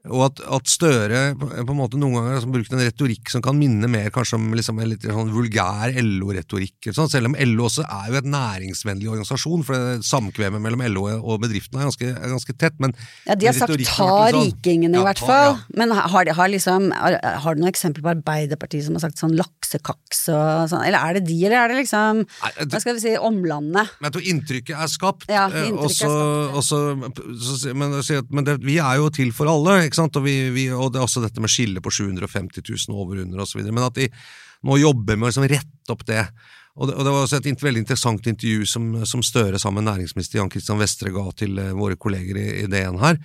Og 0.08 0.22
at, 0.30 0.40
at 0.48 0.70
Støre 0.72 1.34
på 1.36 1.50
en 1.60 1.76
måte 1.76 1.98
noen 2.00 2.14
ganger 2.16 2.38
har 2.40 2.46
brukt 2.48 2.72
en 2.72 2.80
retorikk 2.80 3.30
som 3.34 3.42
kan 3.44 3.58
minne 3.60 3.84
mer 3.92 4.08
kanskje 4.16 4.38
om 4.40 4.46
liksom 4.56 4.80
en 4.80 4.88
litt 4.94 5.04
sånn 5.04 5.32
vulgær 5.34 5.92
LO-retorikk. 6.00 6.88
sånn, 6.96 7.10
Selv 7.12 7.28
om 7.28 7.36
LO 7.36 7.66
også 7.68 7.84
er 7.84 8.08
jo 8.14 8.20
et 8.22 8.30
næringsvennlig 8.32 9.10
organisasjon, 9.12 9.66
for 9.68 9.76
det 9.76 10.06
samkvemmet 10.08 10.64
mellom 10.64 10.86
LO 10.88 11.04
og 11.20 11.42
bedriftene 11.44 11.82
er 11.84 11.90
ganske, 11.90 12.12
er 12.16 12.32
ganske 12.32 12.56
tett. 12.58 12.78
men 12.80 12.96
Ja, 13.28 13.36
De 13.36 13.46
har 13.50 13.54
sagt 13.60 13.76
ta 13.76 14.06
har 14.08 14.32
sånn- 14.32 14.48
rikingene, 14.48 14.96
i 15.02 15.04
hvert 15.04 15.20
fall. 15.20 15.52
ja. 15.52 15.60
Men 15.76 15.92
har, 15.92 16.24
de, 16.26 16.32
har, 16.32 16.48
liksom, 16.48 16.92
har, 16.96 17.20
har 17.44 17.56
du 17.56 17.62
noen 17.62 17.74
eksempler 17.74 18.02
på 18.08 18.14
Arbeiderpartiet 18.16 18.86
som 18.88 18.96
har 18.96 19.02
sagt 19.04 19.20
sånn 19.20 19.36
laksekaks 19.36 20.30
og 20.32 20.70
sånn? 20.72 20.86
Eller 20.88 21.00
er 21.10 21.20
det 21.20 21.26
de, 21.28 21.46
eller 21.46 21.58
er 21.66 21.68
det 21.76 21.82
liksom 21.84 22.24
Hva 22.72 22.80
skal 22.80 22.96
vi 22.96 23.04
si, 23.04 23.18
omlandet? 23.18 23.92
Men 24.00 24.08
jeg 24.10 24.16
tror 24.16 24.32
inntrykket 24.32 24.80
er 24.80 24.88
skapt. 24.88 25.28
Ja, 25.28 25.48
eh, 25.52 25.68
inntrykket 25.70 26.08
også, 26.08 26.08
er 26.08 26.56
og 26.56 26.64
så- 26.64 27.60
så- 27.60 27.76
men 27.76 28.00
men 28.30 28.44
det, 28.46 28.60
vi 28.64 28.78
er 28.80 28.96
jo 28.98 29.10
til 29.10 29.32
for 29.32 29.48
alle, 29.48 29.89
ikke 29.90 30.00
sant? 30.00 30.20
Og, 30.20 30.26
vi, 30.26 30.38
vi, 30.56 30.70
og 30.74 30.94
det 30.94 31.02
er 31.02 31.08
også 31.08 31.24
dette 31.26 31.42
med 31.44 31.52
skille 31.52 31.84
på 31.84 31.94
750 31.94 32.64
000 32.64 32.96
over 32.96 33.22
under 33.26 33.44
osv. 33.44 33.62
Men 33.68 33.86
at 33.88 33.98
de 33.98 34.10
nå 34.68 34.80
jobber 34.80 35.18
med 35.18 35.28
å 35.28 35.32
liksom 35.32 35.50
rette 35.50 35.94
opp 35.94 36.06
det. 36.08 36.24
Og 36.80 36.88
det, 36.88 36.96
og 36.96 37.06
det 37.06 37.14
var 37.14 37.26
også 37.26 37.40
et 37.42 37.64
veldig 37.64 37.84
interessant 37.84 38.28
intervju 38.32 38.68
som, 38.70 38.90
som 39.08 39.24
Støre 39.26 39.60
sammen 39.60 39.84
med 39.84 39.92
næringsminister 39.94 40.40
Jan 40.40 40.52
Kristian 40.52 40.80
Vestre 40.80 41.12
ga 41.16 41.26
til 41.36 41.58
eh, 41.60 41.76
våre 41.76 41.98
kolleger 42.00 42.40
i, 42.40 42.48
i 42.64 42.68
DN 42.72 43.00
her. 43.02 43.20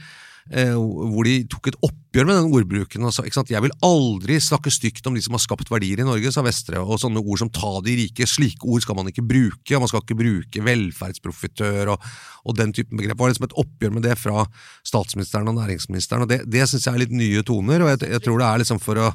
Eh, 0.52 0.74
hvor 0.76 1.24
de 1.24 1.38
tok 1.48 1.70
et 1.70 1.76
oppgjør 1.86 2.26
med 2.28 2.36
den 2.36 2.50
ordbruken. 2.52 3.04
Og 3.08 3.14
sa, 3.16 3.22
ikke 3.24 3.38
sant? 3.38 3.52
Jeg 3.52 3.64
vil 3.64 3.72
aldri 3.86 4.36
snakke 4.44 4.72
stygt 4.72 5.06
om 5.08 5.16
de 5.16 5.22
som 5.24 5.32
har 5.36 5.40
skapt 5.40 5.70
verdier 5.72 6.02
i 6.02 6.04
Norge, 6.04 6.32
sa 6.34 6.44
Vestre. 6.44 6.82
Og 6.82 7.00
sånne 7.00 7.22
ord 7.22 7.40
som 7.40 7.48
ta 7.48 7.70
de 7.84 7.94
rike, 8.02 8.28
slike 8.28 8.68
ord 8.68 8.84
skal 8.84 8.98
man 8.98 9.08
ikke 9.08 9.24
bruke. 9.24 9.80
Man 9.80 9.88
skal 9.88 10.04
ikke 10.04 10.18
bruke 10.18 10.64
velferdsprofitør 10.66 11.94
og, 11.94 12.04
og 12.44 12.58
den 12.60 12.74
typen 12.76 13.00
begrep. 13.00 13.16
Det 13.16 13.24
var 13.24 13.32
liksom 13.32 13.48
et 13.48 13.56
oppgjør 13.64 13.96
med 13.96 14.04
det 14.04 14.18
fra 14.20 14.44
statsministeren 14.84 15.48
og 15.48 15.56
næringsministeren, 15.62 16.26
og 16.26 16.28
det, 16.28 16.42
det 16.50 16.68
syns 16.68 16.84
jeg 16.90 16.92
er 16.92 17.02
litt 17.06 17.16
nye 17.16 17.44
toner. 17.46 17.86
og 17.86 17.94
jeg, 17.94 18.12
jeg 18.12 18.24
tror 18.26 18.40
det 18.42 18.50
er 18.50 18.62
liksom 18.64 18.82
for 18.84 19.00
å 19.00 19.08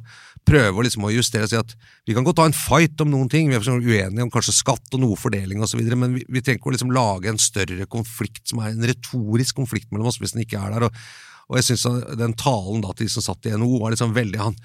prøve 0.50 0.86
liksom 0.86 1.06
å 1.06 1.14
justere 1.14 1.46
og 1.46 1.52
si 1.52 1.60
at 1.60 1.74
vi 2.08 2.16
kan 2.18 2.26
godt 2.26 2.40
ta 2.40 2.48
en 2.50 2.56
fight 2.56 3.02
om 3.04 3.12
noen 3.12 3.30
ting, 3.30 3.52
vi 3.52 3.58
er 3.60 3.68
uenige 3.70 4.26
om 4.26 4.32
kanskje 4.34 4.56
skatt 4.56 4.96
og 4.98 5.04
noe 5.04 5.20
fordeling 5.20 5.62
osv., 5.62 5.84
men 5.94 6.16
vi, 6.16 6.24
vi 6.26 6.42
trenger 6.42 6.62
ikke 6.62 6.72
å 6.72 6.76
liksom 6.78 6.94
lage 6.96 7.30
en 7.30 7.42
større 7.42 7.86
konflikt 7.92 8.50
som 8.50 8.64
er 8.64 8.74
en 8.74 8.88
retorisk 8.90 9.60
konflikt 9.60 9.92
mellom 9.94 10.10
oss 10.10 10.18
hvis 10.22 10.34
den 10.34 10.46
ikke 10.46 10.62
er 10.62 10.74
der. 10.74 10.88
og 10.90 11.04
og 11.50 11.58
jeg 11.60 11.72
synes 11.72 12.14
den 12.20 12.38
talen 12.38 12.86
da 12.86 12.94
til 12.94 13.10
de 13.10 13.16
som 13.18 13.26
satt 13.26 13.50
i 13.50 13.56
NHO 13.58 13.80
var 13.82 13.96
liksom 13.96 14.14
veldig 14.16 14.40
han, 14.42 14.56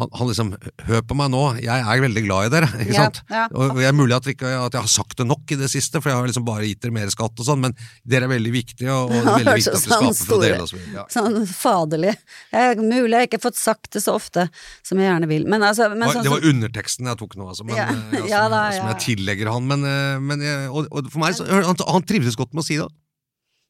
han, 0.00 0.08
han 0.16 0.28
liksom 0.30 0.50
Hør 0.88 1.02
på 1.04 1.14
meg 1.18 1.28
nå, 1.34 1.40
jeg 1.60 1.84
er 1.84 2.00
veldig 2.02 2.22
glad 2.24 2.46
i 2.46 2.52
dere. 2.54 2.68
ikke 2.80 2.94
Ja, 2.96 3.02
sant? 3.04 3.18
ja. 3.30 3.42
Og 3.52 3.74
det 3.76 3.84
er 3.86 3.92
mulig 3.94 4.16
at, 4.16 4.26
ikke, 4.32 4.48
at 4.64 4.72
jeg 4.74 4.80
har 4.86 4.90
sagt 4.90 5.18
det 5.20 5.26
nok 5.28 5.52
i 5.52 5.58
det 5.60 5.68
siste, 5.70 6.00
for 6.00 6.10
jeg 6.10 6.16
har 6.18 6.30
liksom 6.30 6.46
bare 6.48 6.64
gitt 6.66 6.80
dere 6.82 6.94
mer 6.96 7.12
skatt 7.12 7.36
og 7.36 7.46
sånn, 7.46 7.60
men 7.66 7.76
dere 8.08 8.24
er 8.26 8.32
veldig 8.32 8.52
viktige, 8.54 8.88
og, 8.94 9.12
og 9.12 9.20
det 9.28 9.34
er 9.34 9.36
veldig 9.42 9.54
viktig 9.60 9.74
at 9.74 9.76
vi 9.76 9.92
skaper 9.92 10.16
for 10.22 10.36
å 10.38 10.40
dele 10.46 10.64
oss 10.64 10.72
med. 10.78 10.88
Ja. 10.96 11.04
Sånn 11.12 11.38
faderlig. 11.52 12.14
Jeg, 12.56 12.80
mulig 12.80 13.12
jeg 13.20 13.28
ikke 13.30 13.38
har 13.42 13.44
fått 13.50 13.60
sagt 13.60 13.92
det 13.92 14.02
så 14.06 14.16
ofte 14.16 14.48
som 14.80 15.04
jeg 15.04 15.10
gjerne 15.12 15.28
vil. 15.30 15.44
Men 15.52 15.68
altså, 15.68 15.90
men 15.92 16.08
sånn 16.08 16.24
det 16.24 16.34
var 16.34 16.48
underteksten 16.54 17.12
jeg 17.12 17.20
tok 17.22 17.36
nå, 17.38 17.50
altså, 17.52 17.68
men, 17.68 17.78
Ja, 17.78 17.90
eh, 17.92 18.16
ja, 18.16 18.24
som, 18.24 18.32
ja 18.32 18.42
da, 18.56 18.64
som 18.80 18.90
jeg 18.94 19.00
tillegger 19.10 19.52
han. 19.52 19.68
Men, 19.70 19.86
eh, 19.92 20.18
men 20.32 20.48
og, 20.72 20.88
og 20.88 21.12
for 21.12 21.22
meg, 21.22 21.36
så, 21.36 21.46
han, 21.52 21.76
han 21.76 22.08
trivdes 22.08 22.40
godt 22.40 22.56
med 22.56 22.64
å 22.64 22.68
si 22.72 22.80
det. 22.80 22.88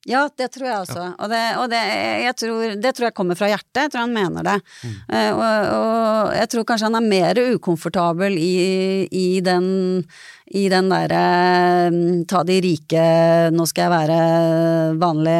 Ja, 0.09 0.25
det 0.35 0.49
tror 0.51 0.67
jeg 0.67 0.79
også. 0.83 1.03
Og, 1.15 1.29
det, 1.31 1.41
og 1.63 1.69
det, 1.71 1.81
jeg 2.25 2.35
tror, 2.41 2.75
det 2.83 2.91
tror 2.97 3.07
jeg 3.07 3.15
kommer 3.15 3.39
fra 3.39 3.53
hjertet. 3.53 3.85
Jeg 3.85 3.93
tror 3.93 4.03
han 4.03 4.15
mener 4.17 4.47
det. 4.49 4.57
Mm. 4.83 4.97
Uh, 5.07 5.31
og, 5.31 5.69
og 5.77 6.33
jeg 6.41 6.51
tror 6.51 6.67
kanskje 6.67 6.89
han 6.89 6.99
er 6.99 7.11
mer 7.13 7.43
ukomfortabel 7.55 8.39
i, 8.39 8.55
i 9.07 9.29
den 9.47 9.69
i 10.53 10.67
den 10.69 10.91
derre 10.93 11.89
mm, 11.95 12.25
ta 12.29 12.43
de 12.45 12.59
rike, 12.61 13.05
nå 13.55 13.65
skal 13.71 13.87
jeg 13.87 13.93
være 13.95 14.19
vanlig, 15.01 15.39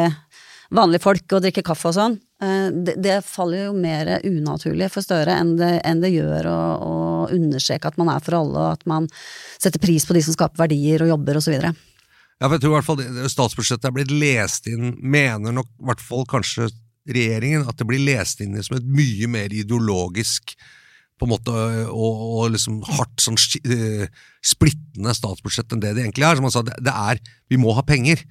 vanlig 0.73 1.01
folk 1.03 1.35
og 1.35 1.43
drikke 1.43 1.61
kaffe 1.67 1.91
og 1.91 1.97
sånn. 1.99 2.17
Uh, 2.41 2.71
det, 2.73 2.95
det 3.03 3.19
faller 3.27 3.67
jo 3.67 3.75
mer 3.77 4.15
unaturlig 4.23 4.89
for 4.95 5.05
Støre 5.05 5.35
enn 5.37 5.57
det, 5.59 5.75
enn 5.85 6.01
det 6.01 6.15
gjør 6.15 6.49
å, 6.49 6.59
å 6.87 6.95
understreke 7.35 7.91
at 7.91 7.99
man 8.01 8.15
er 8.15 8.23
for 8.25 8.39
alle, 8.39 8.57
og 8.63 8.79
at 8.79 8.87
man 8.89 9.11
setter 9.59 9.83
pris 9.83 10.07
på 10.07 10.15
de 10.15 10.23
som 10.25 10.39
skaper 10.39 10.65
verdier 10.65 11.03
og 11.03 11.13
jobber 11.13 11.37
og 11.37 11.45
så 11.45 11.53
videre. 11.53 11.75
Ja, 12.41 12.47
for 12.47 12.55
jeg 12.57 12.63
tror 12.63 12.73
i 12.73 12.77
hvert 12.77 12.87
fall 12.87 13.29
statsbudsjettet 13.31 13.89
er 13.89 13.95
blitt 13.95 14.13
lest 14.13 14.67
inn, 14.71 14.95
mener 14.99 15.55
nok 15.55 15.69
i 15.69 15.89
hvert 15.89 16.03
fall 16.03 16.25
kanskje 16.29 16.69
regjeringen, 17.09 17.67
at 17.67 17.79
det 17.79 17.87
blir 17.87 18.03
lest 18.03 18.41
inn 18.43 18.55
som 18.63 18.77
et 18.77 18.87
mye 18.87 19.29
mer 19.31 19.53
ideologisk 19.53 20.55
på 21.19 21.27
en 21.27 21.31
måte, 21.31 21.53
og, 21.93 22.23
og 22.39 22.53
liksom 22.55 22.79
hardt 22.87 23.21
sånn 23.21 23.37
eh, 23.69 24.07
splittende 24.43 25.13
statsbudsjett 25.15 25.75
enn 25.75 25.83
det 25.83 25.93
det 25.95 26.07
egentlig 26.07 26.25
er. 26.27 26.39
Som 26.39 26.47
han 26.47 26.55
sa, 26.55 26.63
det, 26.65 26.79
det 26.83 26.93
er, 26.93 27.21
vi 27.51 27.59
må 27.61 27.75
ha 27.77 27.83
penger. 27.85 28.23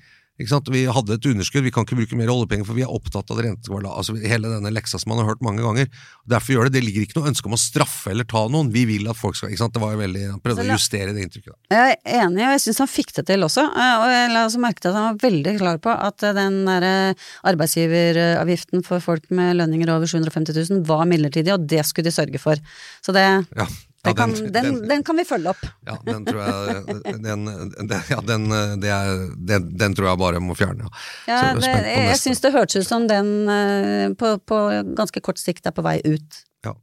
Vi 0.73 0.83
hadde 0.91 1.15
et 1.15 1.27
underskudd, 1.27 1.65
vi 1.65 1.71
kan 1.75 1.85
ikke 1.87 1.99
bruke 2.01 2.17
mer 2.19 2.33
oljepenger, 2.33 2.67
for 2.67 2.75
vi 2.79 2.83
er 2.83 2.91
opptatt 2.93 3.31
av 3.31 3.39
det. 3.41 3.53
Altså, 3.89 4.17
hele 4.19 4.51
denne 4.51 4.73
leksa 4.75 4.99
som 5.01 5.13
man 5.13 5.23
har 5.23 5.31
hørt 5.33 5.43
mange 5.45 5.63
ganger. 5.63 5.89
Derfor 6.29 6.57
gjør 6.57 6.69
det. 6.69 6.75
Det 6.79 6.85
ligger 6.87 7.07
ikke 7.07 7.21
noe 7.21 7.31
ønske 7.33 7.47
om 7.51 7.57
å 7.57 7.61
straffe 7.61 8.11
eller 8.11 8.25
ta 8.29 8.45
noen. 8.49 8.73
Vi 8.75 8.85
vil 8.89 9.09
at 9.11 9.19
folk 9.19 9.37
skal 9.39 9.53
ikke 9.53 9.63
sant? 9.63 9.75
Det 9.77 9.83
var 9.83 9.95
jo 9.95 10.03
veldig, 10.03 10.25
Han 10.33 10.41
prøvde 10.43 10.65
å 10.67 10.73
justere 10.73 11.13
det 11.15 11.23
inntrykket. 11.27 11.53
Da. 11.55 11.77
Jeg 11.77 11.97
er 11.99 12.25
enig, 12.27 12.43
og 12.47 12.55
jeg 12.57 12.65
syns 12.67 12.83
han 12.85 12.91
fikk 12.91 13.15
det 13.19 13.27
til 13.31 13.47
også. 13.49 13.67
Eh, 13.71 13.95
Og 14.03 14.09
jeg 14.13 14.33
la 14.33 14.45
også 14.47 14.63
merke 14.63 14.81
til 14.83 14.91
at 14.93 14.99
han 14.99 15.09
var 15.11 15.23
veldig 15.29 15.55
klar 15.61 15.79
på 15.83 15.95
at 15.95 16.23
eh, 16.27 16.35
den 16.37 16.59
der 16.67 16.89
eh, 16.89 17.29
arbeidsgiveravgiften 17.53 18.85
for 18.87 19.03
folk 19.05 19.29
med 19.35 19.57
lønninger 19.61 19.91
over 19.95 20.07
750 20.11 20.59
000 20.71 20.85
var 20.89 21.07
midlertidig, 21.11 21.53
og 21.55 21.67
det 21.69 21.85
skulle 21.89 22.09
de 22.11 22.15
sørge 22.15 22.43
for. 22.43 22.61
Så 23.05 23.15
det, 23.15 23.27
Ja. 23.57 23.67
Det 24.03 24.11
Ja, 24.11 24.15
kan, 24.19 24.33
den- 24.35 24.53
den, 24.53 24.65
den- 24.67 24.89
den 24.91 25.03
kan 25.07 25.17
vi 25.17 25.25
følge 25.25 25.53
opp. 25.53 25.61
Ja, 25.87 25.95
den 26.07 26.25
tror 26.27 26.41
jeg 26.43 26.85
den, 27.23 27.45
den, 27.47 28.55
ja, 28.83 29.03
den, 29.39 29.69
det 29.79 29.91
tror 29.97 30.09
jeg 30.11 30.19
bare 30.19 30.41
må 30.43 30.57
fjerne. 30.59 30.89
Ja. 31.31 31.37
Så 31.39 31.69
jeg 31.71 31.85
det, 31.87 31.93
jeg 32.11 32.19
syns 32.19 32.41
det 32.43 32.53
hørtes 32.57 32.83
ut 32.83 32.89
som 32.89 33.07
den 33.11 33.31
eh, 33.49 34.09
på, 34.19 34.33
på 34.43 34.59
ganske 34.99 35.23
kort 35.23 35.39
sikt 35.39 35.67
er 35.71 35.77
på 35.77 35.85
vei 35.87 36.01
ut. 36.03 36.41
Ja. 36.67 36.75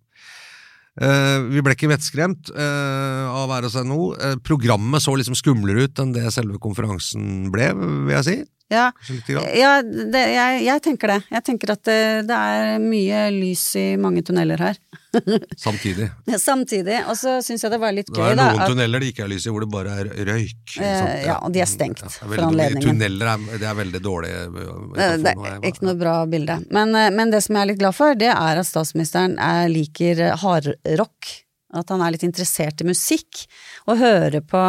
Eh, 1.00 1.42
vi 1.52 1.62
ble 1.64 1.76
ikke 1.76 1.92
vettskremt 1.92 2.54
eh, 2.56 3.26
av 3.30 3.52
NHO. 3.84 4.08
Eh, 4.16 4.38
programmet 4.44 5.04
så 5.04 5.14
liksom 5.20 5.36
skumlere 5.36 5.90
ut 5.90 6.00
enn 6.04 6.16
det 6.16 6.24
selve 6.36 6.56
konferansen 6.64 7.50
ble, 7.52 7.70
vil 7.76 8.16
jeg 8.16 8.28
si. 8.30 8.38
Ja, 8.70 8.92
ja 9.58 9.70
det, 9.82 10.20
jeg, 10.30 10.58
jeg 10.68 10.82
tenker 10.86 11.10
det. 11.10 11.18
Jeg 11.34 11.44
tenker 11.48 11.72
at 11.74 11.82
det, 11.90 11.96
det 12.30 12.36
er 12.38 12.76
mye 12.84 13.22
lys 13.34 13.64
i 13.82 13.86
mange 13.98 14.22
tunneler 14.28 14.62
her. 14.62 14.78
Samtidig. 15.58 16.06
Samtidig, 16.38 17.00
og 17.10 17.18
så 17.18 17.40
syns 17.42 17.64
jeg 17.66 17.74
det 17.74 17.80
var 17.82 17.96
litt 17.98 18.12
Det 18.14 18.22
er 18.22 18.36
er 18.36 18.38
da. 18.38 18.46
noen 18.52 18.62
at- 18.62 18.70
tunneler 18.70 19.02
det 19.02 19.10
ikke 19.14 19.24
er 19.26 19.32
lys 19.34 19.48
i, 19.50 19.54
hvor 19.56 19.66
det 19.66 19.72
bare 19.74 19.96
er 20.04 20.12
røyk. 20.30 20.54
ikke 20.76 20.86
Eh, 20.86 21.26
ja, 21.26 21.40
og 21.42 21.52
de 21.56 21.64
er 21.66 21.70
stengt 21.72 22.04
ja, 22.06 22.12
er 22.12 22.30
for 22.30 22.46
anledningen. 22.46 22.86
Tunneler 22.92 23.32
er, 23.34 23.48
det 23.58 23.68
er 23.72 23.78
veldig 23.82 24.04
dårlig 24.06 24.30
eh, 24.38 24.46
Det 24.54 25.10
metafor. 25.26 25.50
er 25.58 25.68
ikke 25.74 25.88
noe 25.90 25.98
bra 26.06 26.16
bilde. 26.30 26.60
Men, 26.70 26.94
eh, 26.96 27.10
men 27.18 27.34
det 27.34 27.42
som 27.48 27.58
jeg 27.58 27.66
er 27.66 27.72
litt 27.74 27.82
glad 27.82 27.98
for, 27.98 28.14
det 28.22 28.30
er 28.36 28.62
at 28.62 28.70
statsministeren 28.70 29.38
er, 29.42 29.66
liker 29.74 30.22
eh, 30.30 30.38
hardrock. 30.46 31.34
At 31.74 31.90
han 31.94 32.02
er 32.02 32.14
litt 32.16 32.24
interessert 32.26 32.82
i 32.82 32.86
musikk, 32.88 33.44
og 33.90 33.98
hører 34.02 34.42
på, 34.42 34.62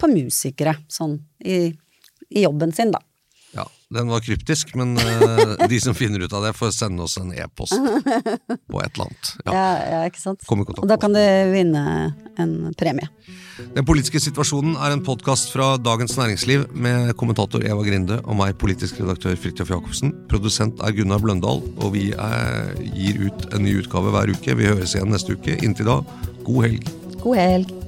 på 0.00 0.08
musikere, 0.12 0.76
sånn 0.88 1.18
i, 1.44 1.66
i 2.32 2.44
jobben 2.44 2.72
sin, 2.76 2.92
da. 2.92 3.00
Den 3.94 4.08
var 4.08 4.20
kryptisk, 4.20 4.74
men 4.76 4.98
eh, 5.00 5.68
de 5.68 5.80
som 5.80 5.94
finner 5.96 6.20
ut 6.20 6.32
av 6.36 6.42
det, 6.44 6.52
får 6.52 6.74
sende 6.76 7.02
oss 7.06 7.16
en 7.16 7.30
e-post 7.32 7.72
på 8.72 8.82
et 8.82 8.92
eller 8.92 9.06
annet. 9.06 9.30
Ja. 9.46 9.54
Ja, 9.54 9.68
ja 9.92 10.00
ikke 10.10 10.20
sant? 10.20 10.44
Kom 10.44 10.60
i 10.60 10.66
kontakt 10.68 10.84
Og 10.84 10.90
da 10.90 10.98
kan 11.00 11.16
du 11.16 11.22
vinne 11.54 11.84
en 12.36 12.52
premie. 12.76 13.08
Den 13.72 13.88
politiske 13.88 14.20
situasjonen 14.20 14.76
er 14.76 14.92
en 14.92 15.04
podkast 15.06 15.54
fra 15.54 15.70
Dagens 15.80 16.18
Næringsliv 16.20 16.68
med 16.76 17.14
kommentator 17.16 17.64
Eva 17.64 17.80
Grinde 17.86 18.20
og 18.26 18.36
meg, 18.42 18.58
politisk 18.60 19.00
redaktør 19.00 19.40
Fridtjof 19.40 19.72
Jacobsen. 19.72 20.12
Produsent 20.28 20.84
er 20.84 20.92
Gunnar 20.92 21.24
Bløndal, 21.24 21.64
og 21.80 21.96
vi 21.96 22.10
er, 22.12 22.76
gir 22.92 23.24
ut 23.24 23.48
en 23.54 23.64
ny 23.64 23.78
utgave 23.80 24.12
hver 24.12 24.36
uke. 24.36 24.60
Vi 24.60 24.68
høres 24.68 24.98
igjen 24.98 25.16
neste 25.16 25.32
uke. 25.32 25.56
Inntil 25.64 25.88
da, 25.88 26.02
god 26.44 26.66
helg. 26.68 26.96
God 27.24 27.40
helg. 27.40 27.87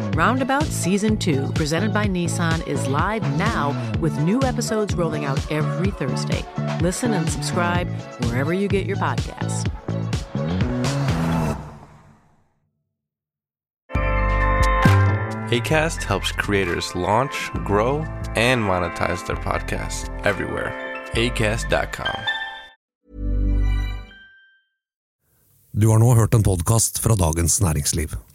Roundabout 0.15 0.63
Season 0.63 1.17
2, 1.17 1.53
presented 1.53 1.93
by 1.93 2.05
Nissan, 2.05 2.67
is 2.67 2.85
live 2.87 3.23
now 3.37 3.71
with 4.01 4.19
new 4.19 4.41
episodes 4.43 4.93
rolling 4.93 5.23
out 5.23 5.39
every 5.49 5.89
Thursday. 5.91 6.43
Listen 6.81 7.13
and 7.13 7.29
subscribe 7.29 7.87
wherever 8.25 8.53
you 8.53 8.67
get 8.67 8.85
your 8.85 8.97
podcasts. 8.97 9.65
ACAST 15.51 16.03
helps 16.03 16.31
creators 16.33 16.93
launch, 16.93 17.49
grow, 17.65 17.99
and 18.35 18.61
monetize 18.61 19.25
their 19.25 19.37
podcasts 19.37 20.09
everywhere. 20.25 20.73
ACAST.com. 21.13 22.19
Du 25.71 25.87
har 25.87 25.99
nå 25.99 26.13
hørt 26.13 26.33
en 26.33 26.43
podkast 26.43 26.99
fra 26.99 27.15
Dagens 27.15 27.61
Næringsliv. 27.61 28.30